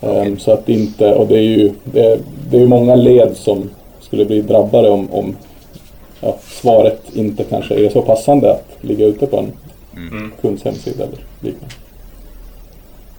[0.03, 0.37] Okay.
[0.39, 3.69] Så att inte, och det är ju det, det är många led som
[4.01, 5.35] skulle bli drabbade om, om
[6.21, 9.51] ja, svaret inte kanske är så passande att ligga ute på en
[9.95, 10.31] mm.
[10.41, 11.75] kunds hemsida eller liknande.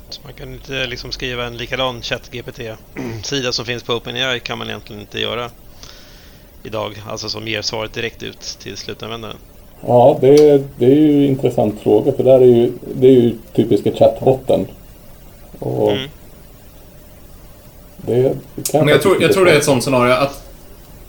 [0.09, 4.68] Så man kan inte liksom skriva en likadan ChatGPT-sida som finns på OpenAI kan man
[4.68, 5.51] egentligen inte göra
[6.64, 9.37] idag, alltså som ger svaret direkt ut till slutanvändaren.
[9.87, 13.37] Ja, det, det är ju en intressant fråga för där är ju, det är ju
[13.55, 14.66] typiska chattbotten.
[15.59, 16.09] Och mm.
[18.07, 18.23] Det,
[18.55, 20.51] det Men jag, tror, jag tror det är ett sånt scenario att,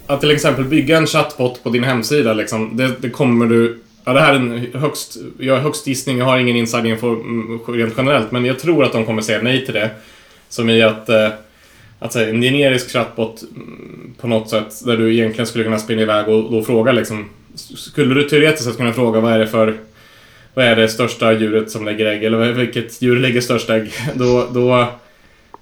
[0.05, 4.13] att till exempel bygga en chatbot på din hemsida liksom, det, det kommer du Ja,
[4.13, 8.31] det här är en högst, jag högst gissning, jag har ingen insiderinfo mm, rent generellt,
[8.31, 9.89] men jag tror att de kommer säga nej till det.
[10.49, 11.29] Som i att, eh,
[11.99, 16.01] att säga, en generisk chatbot mm, på något sätt, där du egentligen skulle kunna springa
[16.01, 19.77] iväg och, och fråga liksom, skulle du teoretiskt sett kunna fråga vad är det för,
[20.53, 23.93] vad är det största djuret som lägger ägg, eller vilket djur lägger störst ägg?
[24.13, 24.79] Då, då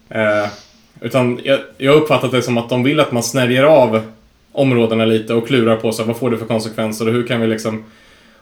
[0.10, 0.48] eh,
[1.04, 4.02] utan jag, jag uppfattat det som att de vill att man snärjer av
[4.52, 7.48] områdena lite och klurar på sig vad får det för konsekvenser och hur kan vi
[7.48, 7.84] liksom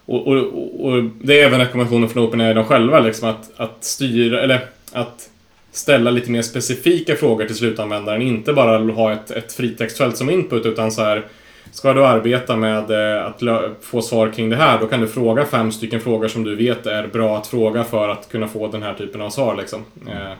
[0.05, 4.41] och, och, och det är även rekommendationen från OpenAI de själva liksom att, att styra
[4.41, 5.29] eller att
[5.71, 8.21] ställa lite mer specifika frågor till slutanvändaren.
[8.21, 11.25] Inte bara ha ett, ett fritextfält som input utan så här
[11.71, 13.41] Ska du arbeta med eh, att
[13.81, 16.85] få svar kring det här, då kan du fråga fem stycken frågor som du vet
[16.85, 19.55] är bra att fråga för att kunna få den här typen av svar.
[19.55, 19.85] Liksom.
[20.01, 20.17] Mm.
[20.17, 20.33] Eh,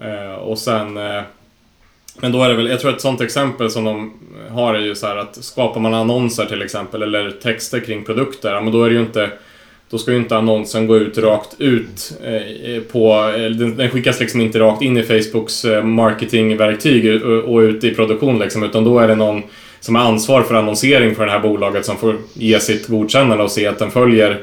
[0.00, 0.96] Eh, och sen...
[0.96, 1.22] Eh,
[2.20, 4.12] men då är det väl, jag tror ett sånt exempel som de
[4.50, 8.54] har är ju så här att skapar man annonser till exempel eller texter kring produkter,
[8.54, 9.30] ja men då är det ju inte
[9.90, 13.32] då ska ju inte annonsen gå ut rakt ut eh, på...
[13.36, 18.62] Eh, den skickas liksom inte rakt in i Facebooks marketingverktyg och ut i produktion liksom,
[18.62, 19.42] utan då är det någon
[19.80, 23.50] som har ansvar för annonsering för det här bolaget som får ge sitt godkännande och
[23.50, 24.42] se att den följer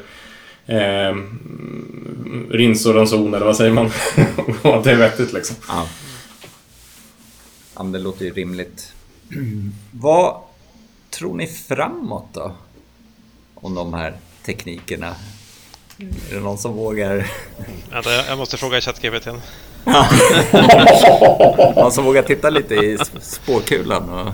[0.67, 1.15] eh,
[2.49, 3.85] rins och ranson eller vad säger man?
[4.63, 5.55] att det är vettigt liksom.
[5.67, 5.87] Ja.
[7.75, 8.93] ja, men det låter ju rimligt.
[9.91, 10.41] vad
[11.09, 12.55] tror ni framåt då?
[13.55, 14.13] Om de här
[14.45, 15.15] teknikerna?
[15.97, 17.31] Är det någon som vågar?
[17.91, 19.27] Vänta, jag måste fråga ChatGPT.
[21.75, 24.09] någon som vågar titta lite i spåkulan?
[24.09, 24.33] Och...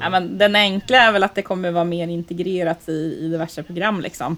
[0.00, 3.62] Ja, men den enkla är väl att det kommer vara mer integrerat i, i diverse
[3.62, 4.00] program.
[4.00, 4.36] Liksom.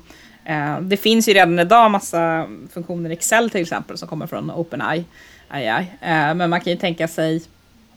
[0.48, 4.50] Eh, det finns ju redan idag massa funktioner i Excel till exempel som kommer från
[4.50, 5.04] OpenAI.
[5.50, 7.42] Eh, men man kan ju tänka sig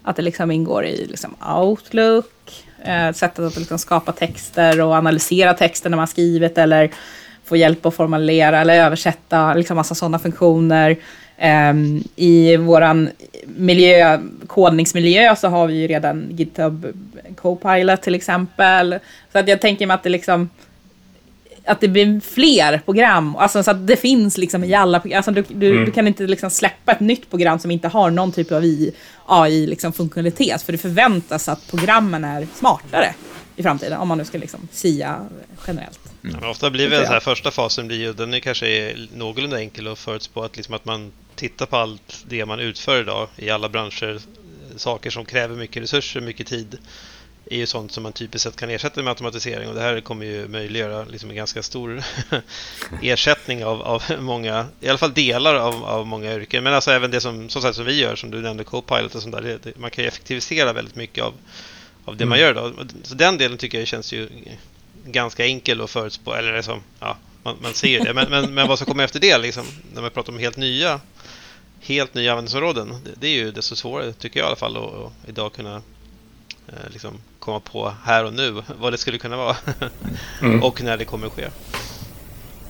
[0.04, 5.54] att det liksom ingår i liksom Outlook, eh, sättet att liksom skapa texter och analysera
[5.54, 6.92] texter när man skrivit eller
[7.46, 10.98] få hjälp att formulera eller översätta liksom massa sådana funktioner.
[11.38, 13.08] Ehm, I vår
[13.46, 16.86] miljö, kodningsmiljö så har vi ju redan GitHub
[17.36, 19.00] Copilot till exempel.
[19.32, 20.50] Så att jag tänker mig att det liksom
[21.66, 25.18] att det blir fler program, alltså så att det finns liksom i alla program.
[25.18, 25.86] Alltså du, du, mm.
[25.86, 28.64] du, kan inte liksom släppa ett nytt program som inte har någon typ av
[29.26, 33.14] AI-funktionalitet, liksom för det förväntas att programmen är smartare
[33.56, 35.26] i framtiden, om man nu ska liksom sia
[35.68, 36.00] generellt.
[36.24, 36.36] Mm.
[36.42, 39.60] Ja, ofta blir väl så här, första fasen blir ju, den är kanske är någorlunda
[39.60, 43.50] enkel att förutspå, att, liksom att man tittar på allt det man utför idag i
[43.50, 44.20] alla branscher,
[44.76, 46.78] saker som kräver mycket resurser, mycket tid
[47.52, 50.26] är ju sånt som man typiskt sett kan ersätta med automatisering och det här kommer
[50.26, 52.04] ju möjliggöra liksom en ganska stor
[53.02, 56.64] ersättning av, av många, i alla fall delar av, av många yrken.
[56.64, 59.22] Men alltså även det som, som, sagt, som vi gör, som du nämnde, Copilot och
[59.22, 61.34] sånt där, det, det, man kan ju effektivisera väldigt mycket av,
[62.06, 62.30] av det mm.
[62.30, 62.74] man gör idag.
[63.04, 64.30] Så den delen tycker jag känns ju
[65.06, 68.14] ganska enkel att förutspå, eller liksom, ja, man, man ser det.
[68.14, 71.02] Men, men, men vad som kommer efter det, liksom, när man pratar om helt nya
[71.84, 75.30] helt nya användningsområden, det, det är ju desto svårare, tycker jag i alla fall, att,
[75.30, 75.82] idag kunna
[76.94, 79.56] liksom komma på här och nu vad det skulle kunna vara
[80.42, 80.64] mm.
[80.64, 81.46] och när det kommer att ske.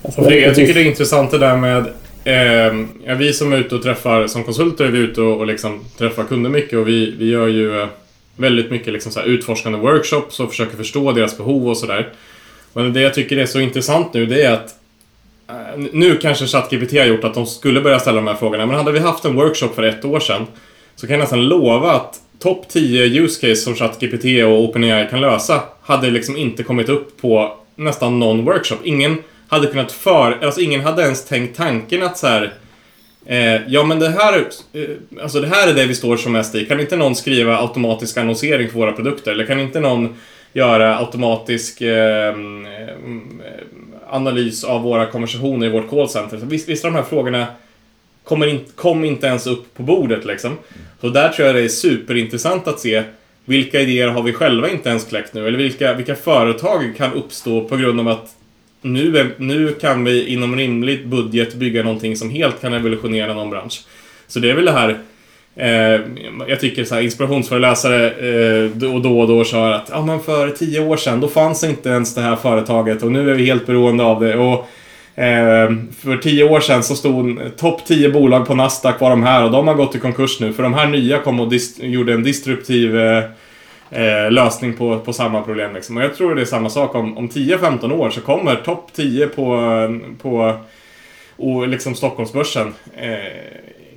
[0.04, 1.86] Alltså, jag tycker det är intressant det där med
[2.24, 5.48] eh, ja, vi som är ute och träffar som konsulter är vi ute och, och
[5.48, 7.88] liksom träffar kunder mycket och vi, vi gör ju eh,
[8.36, 12.10] väldigt mycket liksom så här utforskande workshops och försöker förstå deras behov och sådär.
[12.74, 14.76] Men det jag tycker är så intressant nu det är att
[15.50, 18.76] eh, nu kanske ChatGPT har gjort att de skulle börja ställa de här frågorna men
[18.76, 20.48] hade vi haft en workshop för ett år sedan
[20.96, 25.22] så kan jag nästan lova att topp 10 use case som ChatGPT och OpenAI kan
[25.22, 28.78] lösa hade liksom inte kommit upp på nästan någon workshop.
[28.84, 30.46] Ingen hade kunnat för...
[30.46, 32.54] Alltså ingen hade ens tänkt tanken att så här,
[33.26, 34.84] eh, ja men det här, eh,
[35.22, 36.66] alltså det här är det vi står som mest i.
[36.66, 39.32] Kan inte någon skriva automatisk annonsering för våra produkter?
[39.32, 40.16] Eller kan inte någon
[40.54, 42.92] göra automatisk eh, mm, eh
[44.14, 46.38] analys av våra konversationer i vårt callcenter?
[46.38, 47.48] Vissa av de här frågorna
[48.24, 50.58] kommer in, kom inte ens upp på bordet liksom.
[51.02, 53.04] Så där tror jag det är superintressant att se
[53.46, 55.48] vilka idéer har vi själva inte ens kläckt nu?
[55.48, 58.36] Eller vilka, vilka företag kan uppstå på grund av att
[58.82, 63.50] nu, är, nu kan vi inom rimligt budget bygga någonting som helt kan evolutionera någon
[63.50, 63.82] bransch.
[64.28, 64.98] Så det är väl det här
[65.56, 66.02] eh,
[66.48, 70.50] jag tycker så här, inspirationsföreläsare eh, och då och då kör att ja, men för
[70.50, 73.66] tio år sedan då fanns inte ens det här företaget och nu är vi helt
[73.66, 74.38] beroende av det.
[74.38, 74.68] Och
[75.16, 75.70] Eh,
[76.00, 79.52] för tio år sedan så stod topp 10 bolag på Nasdaq var de här och
[79.52, 80.54] de har gått i konkurs nu.
[80.54, 83.24] För de här nya kom och gjorde en disruptiv eh,
[83.92, 85.74] eh, lösning på, på samma problem.
[85.74, 85.98] Liksom.
[85.98, 89.28] Och jag tror det är samma sak om, om 10-15 år så kommer topp 10
[89.28, 89.58] på,
[90.22, 90.58] på
[91.42, 93.18] och liksom Stockholmsbörsen eh,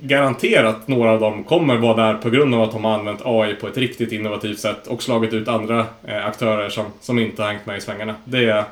[0.01, 3.53] garanterat några av dem kommer vara där på grund av att de har använt AI
[3.53, 7.49] på ett riktigt innovativt sätt och slagit ut andra eh, aktörer som, som inte har
[7.49, 8.15] hängt med i svängarna.
[8.25, 8.63] Det är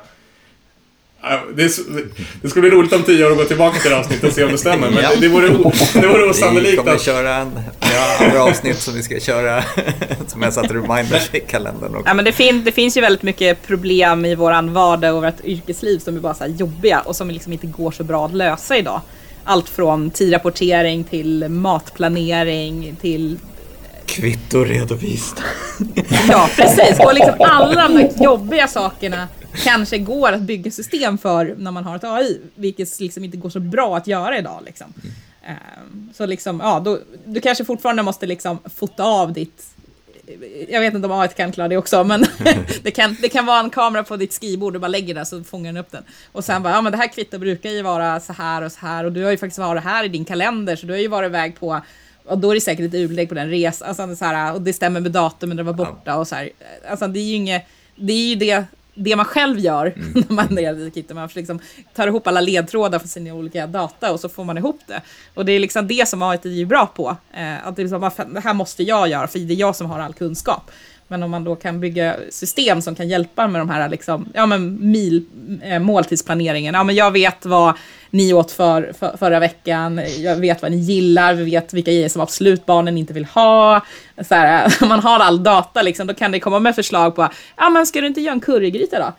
[1.54, 1.76] det,
[2.42, 4.44] det skulle bli roligt om tio år att gå tillbaka till det avsnittet och se
[4.44, 4.90] om det stämmer.
[4.90, 5.10] Men ja.
[5.14, 5.48] det, det, vore,
[5.94, 7.02] det vore osannolikt Vi kommer att...
[7.02, 9.64] köra en, ja, andra avsnitt som vi ska köra,
[10.26, 12.02] som jag satt reminders i kalendern.
[12.06, 15.44] Ja, men det, fin, det finns ju väldigt mycket problem i vår vardag och vårt
[15.44, 18.76] yrkesliv som är bara så jobbiga och som liksom inte går så bra att lösa
[18.76, 19.00] idag.
[19.44, 23.38] Allt från tidrapportering till matplanering till
[24.06, 25.44] Kvittoredovisning.
[26.28, 26.98] ja, precis.
[26.98, 31.84] Och liksom alla de där jobbiga sakerna kanske går att bygga system för när man
[31.84, 34.62] har ett AI, vilket liksom inte går så bra att göra idag.
[34.66, 34.92] Liksom.
[35.42, 36.10] Mm.
[36.14, 39.74] Så liksom, ja, då, du kanske fortfarande måste liksom fota av ditt
[40.68, 42.24] jag vet inte om AI kan klara det också, men
[42.82, 45.44] det, kan, det kan vara en kamera på ditt skrivbord, du bara lägger den så
[45.44, 46.04] fångar den upp den.
[46.32, 48.78] Och sen bara, ja men det här kvittot brukar ju vara så här och så
[48.80, 51.08] här och du har ju faktiskt varit här i din kalender, så du har ju
[51.08, 51.80] varit iväg på
[52.24, 54.72] och då är det säkert ett urlägg på den resan, alltså, så här, och det
[54.72, 56.50] stämmer med datumet när det var borta och så här.
[56.88, 58.64] Alltså det är ju inget, det är ju det
[58.94, 60.12] det man själv gör mm.
[60.28, 61.14] när man är Kitty.
[61.14, 61.60] Man liksom
[61.94, 65.00] tar ihop alla ledtrådar för sina olika data och så får man ihop det.
[65.34, 67.16] Och det är liksom det som AI är bra på.
[67.32, 70.00] Eh, att det, liksom, det här måste jag göra, för det är jag som har
[70.00, 70.70] all kunskap.
[71.08, 74.46] Men om man då kan bygga system som kan hjälpa med de här liksom, ja,
[74.46, 75.24] men mil,
[75.62, 76.74] eh, måltidsplaneringen.
[76.74, 77.74] Ja, men jag vet vad
[78.10, 82.08] ni åt för, för, förra veckan, jag vet vad ni gillar, vi vet vilka grejer
[82.08, 83.80] som absolut barnen inte vill ha.
[84.28, 87.28] Så här, om man har all data, liksom, då kan det komma med förslag på,
[87.56, 89.12] ja men ska du inte göra en currygryta då?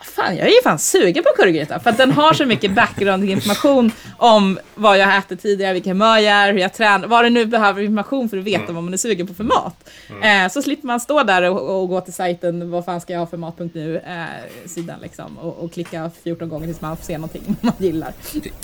[0.00, 3.92] Fan, jag är ju fan sugen på currygryta för att den har så mycket background-information
[4.16, 7.46] om vad jag ätit tidigare, vilka humör jag är, hur jag tränar, vad det nu
[7.46, 8.74] behöver information för att veta mm.
[8.74, 9.90] vad man är sugen på för mat.
[10.10, 10.44] Mm.
[10.44, 13.20] Eh, så slipper man stå där och, och, gå till sajten, vad fan ska jag
[13.20, 17.18] ha för mat.nu, eh, sidan liksom, och, och, klicka 14 gånger tills man får se
[17.18, 18.12] någonting man gillar.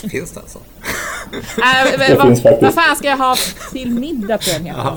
[0.08, 0.58] Finns det alltså?
[1.32, 3.36] eh, det vad, vad fan ska jag ha
[3.72, 4.92] till middag tror jag den heter.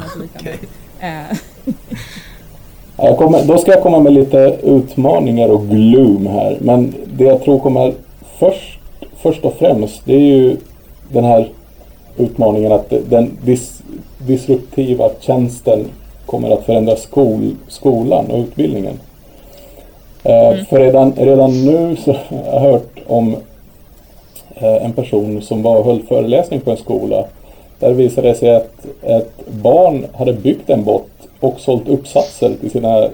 [2.98, 6.58] Ja, Kommer, då ska jag komma med lite utmaningar och gloom här.
[6.62, 7.94] Men det jag tror kommer
[8.38, 8.80] först,
[9.18, 10.58] först och främst, det är ju
[11.10, 11.50] den här
[12.18, 13.82] utmaningen att den dis,
[14.28, 15.86] disruptiva tjänsten
[16.26, 19.00] kommer att förändra skol, skolan och utbildningen.
[20.24, 20.66] Eh, mm.
[20.66, 22.20] För redan, redan nu så har
[22.54, 23.36] jag hört om
[24.56, 27.26] eh, en person som var och höll föreläsning på en skola.
[27.80, 31.15] Där visade det sig att ett barn hade byggt en bot
[31.46, 33.08] och sålt uppsatser till sina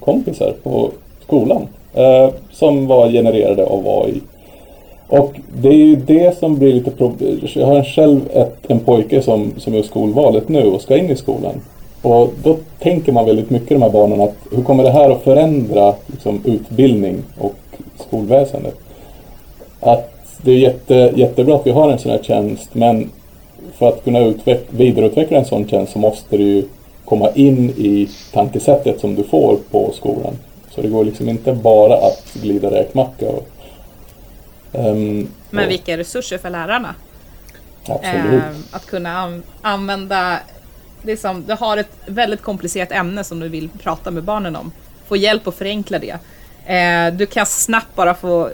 [0.00, 0.90] kompisar på
[1.24, 1.66] skolan.
[1.94, 4.20] Eh, som var genererade av AI.
[5.08, 7.40] Och det är ju det som blir lite problem.
[7.54, 11.16] Jag har själv ett, en pojke som, som är skolvalet nu och ska in i
[11.16, 11.60] skolan.
[12.02, 15.22] Och då tänker man väldigt mycket de här barnen att hur kommer det här att
[15.22, 17.54] förändra liksom, utbildning och
[18.08, 18.74] skolväsendet?
[19.80, 23.10] Att det är jätte, jättebra att vi har en sån här tjänst men
[23.74, 26.64] för att kunna utveck- vidareutveckla en sån tjänst så måste det ju
[27.08, 30.38] komma in i tankesättet som du får på skolan.
[30.70, 33.26] Så det går liksom inte bara att glida räkmacka.
[33.26, 33.48] Och,
[34.72, 36.94] um, men och, vilka resurser för lärarna?
[37.88, 38.42] Absolut.
[38.42, 40.38] Eh, att kunna an använda
[41.02, 44.72] det som, du har ett väldigt komplicerat ämne som du vill prata med barnen om.
[45.06, 46.18] Få hjälp att förenkla det.
[46.74, 48.50] Eh, du kan snabbt bara få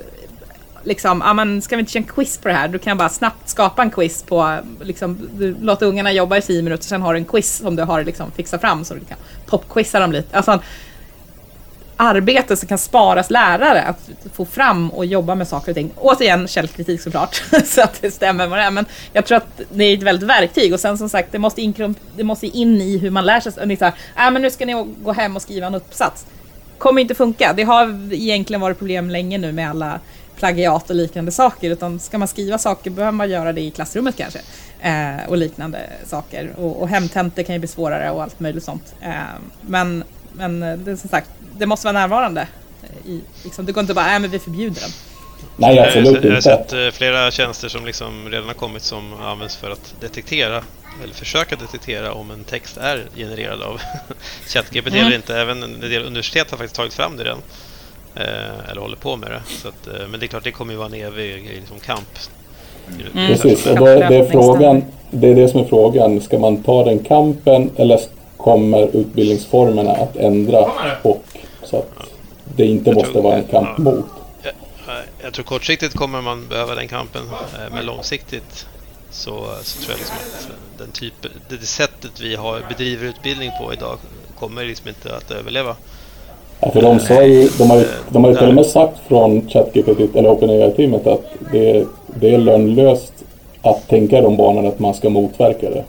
[0.84, 2.68] liksom, ja men ska vi inte köra en quiz på det här?
[2.68, 6.62] Du kan bara snabbt skapa en quiz på, liksom, du låter ungarna jobba i tio
[6.62, 9.18] minuter, sen har du en quiz som du har liksom fixat fram så du kan
[9.46, 10.36] popquizza dem lite.
[10.36, 10.60] Alltså,
[11.96, 15.90] arbete som kan sparas lärare att få fram och jobba med saker och ting.
[15.96, 18.70] Återigen källkritik såklart, så att det stämmer med det.
[18.70, 21.62] Men jag tror att det är ett väldigt verktyg och sen som sagt det måste
[21.62, 23.52] in, det måste in i hur man lär sig.
[23.60, 26.26] Och ni säger, äh, ah, men nu ska ni gå hem och skriva en uppsats.
[26.78, 27.52] Kommer inte funka.
[27.56, 30.00] Det har egentligen varit problem länge nu med alla
[30.36, 31.70] plagiat och liknande saker.
[31.70, 34.40] Utan ska man skriva saker behöver man göra det i klassrummet kanske.
[34.80, 36.50] Eh, och liknande saker.
[36.56, 38.94] Och, och hemtentor kan ju bli svårare och allt möjligt sånt.
[39.00, 39.12] Eh,
[39.60, 40.04] men
[40.36, 42.48] men eh, det är som sagt, det måste vara närvarande.
[43.06, 44.90] I, liksom, det går inte bara, nej men vi förbjuder den.
[45.56, 46.28] Nej, absolut inte.
[46.28, 49.94] Jag har sett eh, flera tjänster som liksom redan har kommit som används för att
[50.00, 50.62] detektera
[51.02, 53.80] eller försöka detektera om en text är genererad av
[54.48, 55.06] ChatGPT mm.
[55.06, 55.36] eller inte.
[55.36, 57.42] Även en del universitet har faktiskt tagit fram det redan.
[58.16, 59.42] Eh, eller håller på med det.
[59.46, 62.18] Så att, eh, men det är klart, det kommer ju vara en evig liksom, kamp.
[62.88, 63.26] Mm.
[63.26, 66.20] Precis, och är det, är frågan, det är det som är frågan.
[66.20, 68.00] Ska man ta den kampen eller
[68.36, 70.70] kommer utbildningsformerna att ändra
[71.02, 71.24] och
[71.62, 71.90] så att
[72.56, 74.04] det inte jag måste tror, vara en kamp ja, mot.
[74.42, 74.52] Jag,
[75.22, 78.66] jag, tror kortsiktigt kommer man behöva den kampen, eh, men långsiktigt
[79.10, 81.14] så, så tror jag liksom att den typ,
[81.48, 83.98] det sättet vi har, bedriver utbildning på idag
[84.38, 85.76] kommer liksom inte att överleva.
[86.64, 88.98] Ja, för de, sa ju, de har ju, de har ju till och med sagt
[88.98, 91.86] från ChatGPT eller OpenAI-teamet att det,
[92.20, 93.12] det är lönlöst
[93.62, 95.84] att tänka de banorna att man ska motverka det.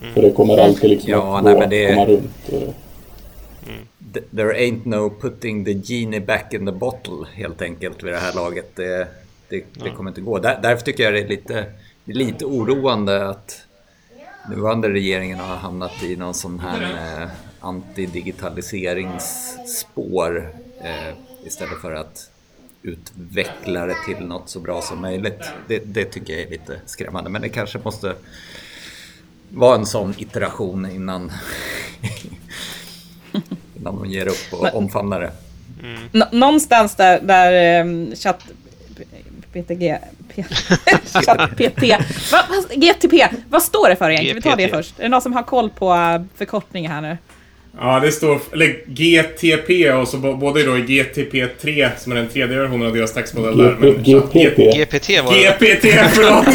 [0.00, 0.14] Mm.
[0.14, 1.88] För det kommer alltid liksom ja, att nej, gå, det...
[1.88, 2.48] komma runt.
[2.52, 2.72] Mm.
[4.36, 8.34] There ain't no putting the genie back in the bottle helt enkelt vid det här
[8.34, 8.76] laget.
[8.76, 9.08] Det,
[9.48, 10.38] det, det kommer inte gå.
[10.38, 11.64] Där, därför tycker jag det är lite,
[12.04, 13.62] lite oroande att
[14.50, 16.82] nuvarande regeringen har hamnat i någon sån här
[17.22, 17.28] eh,
[17.60, 21.14] antidigitaliseringsspår eh,
[21.46, 22.30] istället för att
[22.82, 25.42] utveckla det till något så bra som möjligt.
[25.68, 28.14] Det, det tycker jag är lite skrämmande, men det kanske måste
[29.48, 31.32] vara en sån iteration innan,
[33.76, 35.32] innan de ger upp och omfamnar det.
[35.82, 36.28] Mm.
[36.32, 38.46] Någonstans där, där um, chatt...
[39.52, 39.98] PTG...
[41.04, 41.82] chatt PT.
[42.32, 42.42] Va,
[42.74, 44.36] GTP, vad står det för egentligen?
[44.36, 44.98] Vi tar det först.
[44.98, 47.18] Är det någon som har koll på uh, förkortningen här nu?
[47.78, 52.58] Ja, det står, eller GTP och så både då i GTP3 som är den tredje
[52.58, 53.76] versionen av deras textmodell där.
[53.80, 54.56] Men, GPT.
[54.56, 55.40] GPT var det.
[55.40, 56.46] GPT, förlåt!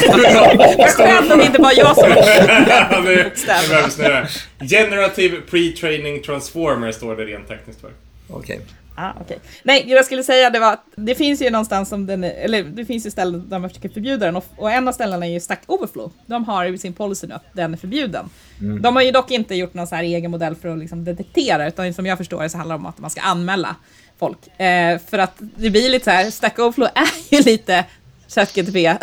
[0.77, 2.11] Jag skönt att det inte bara jag som
[4.05, 4.29] är
[4.69, 7.89] Generative Pre-Training Transformer står det rent tekniskt för.
[8.29, 8.55] Okej.
[8.55, 8.67] Okay.
[8.95, 9.37] Ah, okay.
[9.63, 12.85] Nej, jag skulle säga det var att det finns ju någonstans som den, eller det
[12.85, 15.39] finns ju ställen där man försöker förbjuda den och, och en av ställena är ju
[15.39, 16.11] Stack Overflow.
[16.25, 18.29] De har ju sin policy nu att den är förbjuden.
[18.61, 18.81] Mm.
[18.81, 21.67] De har ju dock inte gjort någon så här egen modell för att liksom detektera,
[21.67, 23.75] utan som jag förstår det så handlar det om att man ska anmäla
[24.19, 24.59] folk.
[24.59, 27.85] Eh, för att det blir lite så här, Stack Overflow är ju lite
[28.27, 28.87] ChatGTP.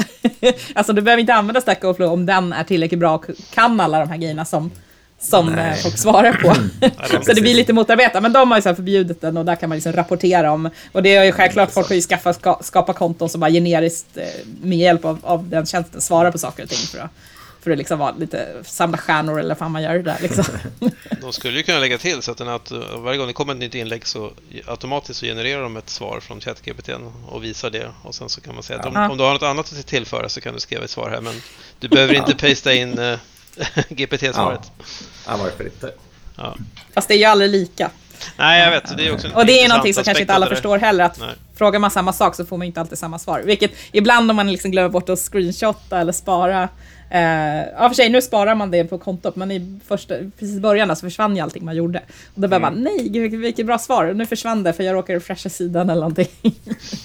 [0.74, 4.00] alltså du behöver inte använda Stack Overflow om den är tillräckligt bra och kan alla
[4.00, 4.70] de här grejerna som
[5.22, 5.70] som Nej.
[5.70, 6.54] Eh, folk svarar på.
[7.24, 8.22] så det blir lite motarbetat.
[8.22, 10.70] Men de har ju så förbjudit den och där kan man liksom rapportera om.
[10.92, 14.16] Och det är ju självklart, folk har ju skaffat, ska, skapa konton som bara generiskt
[14.16, 14.24] eh,
[14.62, 17.10] med hjälp av, av den tjänsten svarar på saker och ting för att,
[17.60, 20.44] för att liksom vara lite, samla stjärnor eller vad man gör det där liksom.
[21.20, 23.58] De skulle ju kunna lägga till så att den att varje gång det kommer ett
[23.58, 24.32] nytt inlägg så
[24.66, 26.90] automatiskt så genererar de ett svar från ChatGPT
[27.26, 27.90] och visar det.
[28.02, 30.28] Och sen så kan man säga att om, om, du har något annat att tillföra
[30.28, 31.34] så kan du skriva ett svar här men
[31.78, 33.18] du behöver inte pasta in eh,
[33.88, 34.72] GPT-svaret.
[34.78, 34.84] Ja.
[35.26, 35.92] ja, varför inte?
[36.36, 36.56] Ja.
[36.94, 37.90] Fast det är ju aldrig lika.
[38.36, 38.96] Nej, jag vet.
[38.96, 41.04] Det är också Och det är någonting som kanske inte alla förstår heller.
[41.04, 41.20] Att
[41.54, 43.42] frågar man samma sak så får man inte alltid samma svar.
[43.44, 46.68] Vilket ibland om man liksom glömmer bort att screenshotta eller spara.
[47.10, 50.60] Eh, ja, för sig, nu sparar man det på kontot, men i första, precis i
[50.60, 52.02] början så försvann ju allting man gjorde.
[52.34, 52.80] Och då bara, mm.
[52.80, 54.12] nej, gud, vilket bra svar.
[54.12, 56.28] Nu försvann det för jag råkade refresha sidan eller någonting.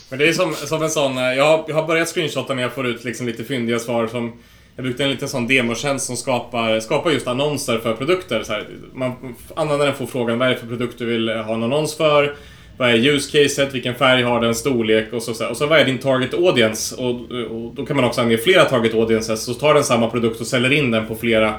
[0.10, 2.62] Men det är som, som en sån, eh, jag har, jag har börjat screenshotta när
[2.62, 4.34] jag får ut liksom lite fyndiga svar som
[4.78, 8.43] jag brukar en liten sån demotjänst som skapar, skapar just annonser för produkter.
[8.43, 11.63] Så här, man, användaren får frågan vad är det för produkt du vill ha en
[11.63, 12.36] annons för?
[12.78, 13.73] Vad är use-caset?
[13.73, 14.55] Vilken färg har den?
[14.55, 15.13] Storlek?
[15.13, 16.95] Och så, och så vad är din target audience?
[16.95, 19.43] Och, och, då kan man också ange flera target audiences.
[19.43, 21.53] Så tar den samma produkt och säljer in den på flera,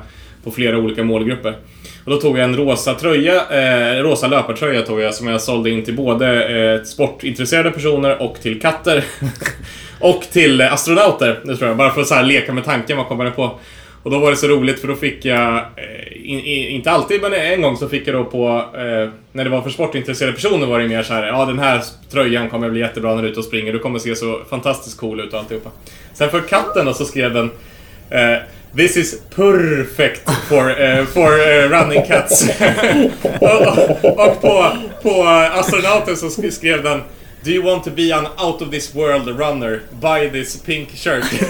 [0.45, 1.57] på flera olika målgrupper.
[2.05, 5.71] Och då tog jag en rosa tröja, eh, rosa löpartröja tog jag som jag sålde
[5.71, 9.05] in till både eh, sportintresserade personer och till katter.
[10.01, 11.77] och till eh, astronauter, nu tror jag.
[11.77, 13.59] Bara för att så leka med tanken, vad kommer det på?
[14.03, 15.63] Och då var det så roligt för då fick jag, eh,
[16.15, 19.51] in, in, inte alltid men en gång så fick jag då på, eh, när det
[19.51, 22.81] var för sportintresserade personer var det mer så här, ja den här tröjan kommer bli
[22.81, 25.39] jättebra när du är ute och springer, du kommer se så fantastiskt cool ut och
[25.39, 25.71] alltihopa.
[26.15, 27.51] Sen för katten då så skrev den
[28.11, 28.39] eh,
[28.77, 32.49] This is perfect for, uh, for uh, running cats.
[33.41, 35.23] och, och på, på
[35.55, 37.03] astronauten så skrev den
[37.43, 39.83] Do you want to be an out of this world runner?
[40.01, 41.25] Buy this pink shirt.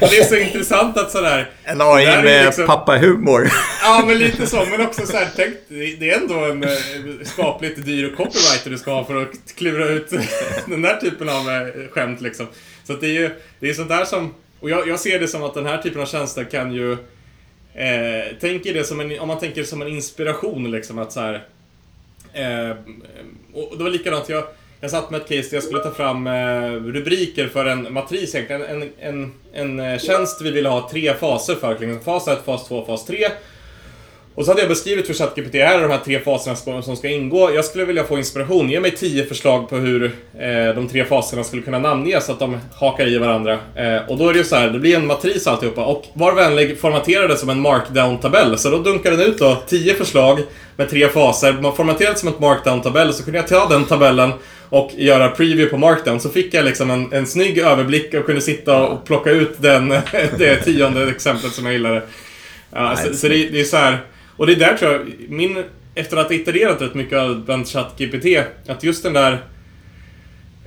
[0.00, 1.50] det är så intressant att sådär...
[1.64, 3.50] En AI med liksom, pappahumor.
[3.82, 4.64] ja, men lite så.
[4.64, 6.70] Men också såhär, tänk, det är ändå en eh,
[7.24, 10.10] skapligt dyr copywriter du ska ha för att klura ut
[10.66, 12.46] den där typen av eh, skämt liksom.
[12.84, 14.34] Så det är ju, det är sånt där som...
[14.60, 16.92] Och jag, jag ser det som att den här typen av tjänster kan ju...
[17.74, 21.34] Eh, tänker det som en, om man tänker som en inspiration liksom att så här,
[22.32, 22.76] eh,
[23.52, 24.44] och det var likadant, jag
[24.82, 28.34] jag satt med ett case där jag skulle ta fram eh, rubriker för en matris
[28.34, 28.62] egentligen.
[28.62, 31.98] En, en, en, en tjänst vi ville ha tre faser för.
[32.04, 33.16] Fas 1, fas 2, fas 3.
[34.34, 37.08] Och så hade jag beskrivit för ChatGPT, här är de här tre faserna som ska
[37.08, 37.54] ingå.
[37.54, 38.70] Jag skulle vilja få inspiration.
[38.70, 40.04] Ge mig tio förslag på hur
[40.38, 43.58] eh, de tre faserna skulle kunna namnges så att de hakar i varandra.
[43.76, 45.84] Eh, och då är det ju så här, det blir en matris alltihopa.
[45.84, 48.56] Och var vänlig, formatera det som en markdown-tabell.
[48.56, 50.38] Så då dunkar den ut då tio förslag
[50.76, 51.52] med tre faser.
[51.52, 54.32] Man formaterat som en markdown-tabell, så kunde jag ta den tabellen
[54.68, 56.20] och göra preview på markdown.
[56.20, 59.88] Så fick jag liksom en, en snygg överblick och kunde sitta och plocka ut den,
[60.38, 62.02] det tionde exemplet som jag gillade.
[62.74, 63.98] Ja, så, så det, det är så här
[64.42, 65.64] och det är där tror jag, min,
[65.94, 68.26] efter att ha itererat rätt mycket av ChatGPT,
[68.66, 69.32] att just den där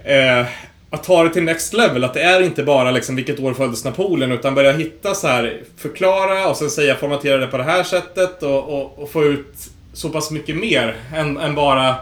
[0.03, 0.47] eh,
[0.89, 3.86] att ta det till next level, att det är inte bara liksom vilket år föddes
[3.86, 7.84] Napoleon, utan börja hitta så här, förklara och sen säga formatera det på det här
[7.84, 11.95] sättet och, och, och få ut så pass mycket mer än, än, bara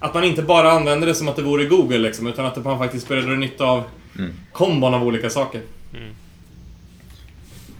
[0.00, 2.78] att man inte bara använder det som att det vore Google liksom, utan att man
[2.78, 3.82] faktiskt börjar dra nytta av
[4.18, 4.32] mm.
[4.52, 5.60] kombon av olika saker.
[5.94, 6.14] Mm.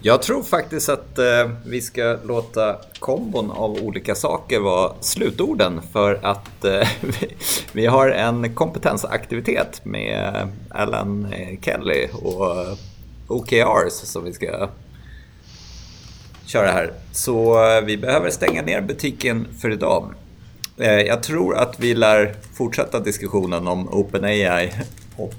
[0.07, 6.21] Jag tror faktiskt att eh, vi ska låta kombon av olika saker vara slutorden för
[6.23, 6.89] att eh,
[7.73, 12.77] vi, har en kompetensaktivitet med Alan eh, Kelly och eh,
[13.29, 14.69] OKRs som vi ska
[16.47, 16.93] köra här.
[17.13, 20.15] Så eh, vi behöver stänga ner butiken för idag.
[20.79, 24.73] Eh, jag tror att vi lär fortsätta diskussionen om OpenAI
[25.17, 25.35] och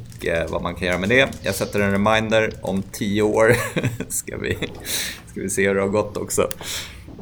[0.49, 1.29] vad man kan göra med det.
[1.43, 3.55] Jag sätter en reminder om tio år
[4.07, 4.57] ska, vi,
[5.31, 6.49] ska vi se hur det har gått också.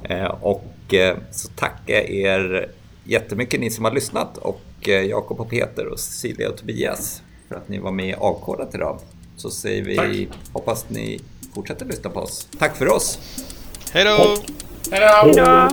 [0.04, 2.72] Eh, och eh, så tackar er
[3.04, 7.56] jättemycket ni som har lyssnat och eh, Jakob och Peter och Cecilia och Tobias för
[7.56, 9.00] att ni var med i Avkodat idag.
[9.38, 10.40] Så säger vi, Tack.
[10.54, 11.20] hoppas ni
[11.56, 12.48] fortsätter lyssna på oss.
[12.60, 13.20] Tack för oss!
[13.92, 14.38] Hej då!
[14.92, 15.70] Hej då!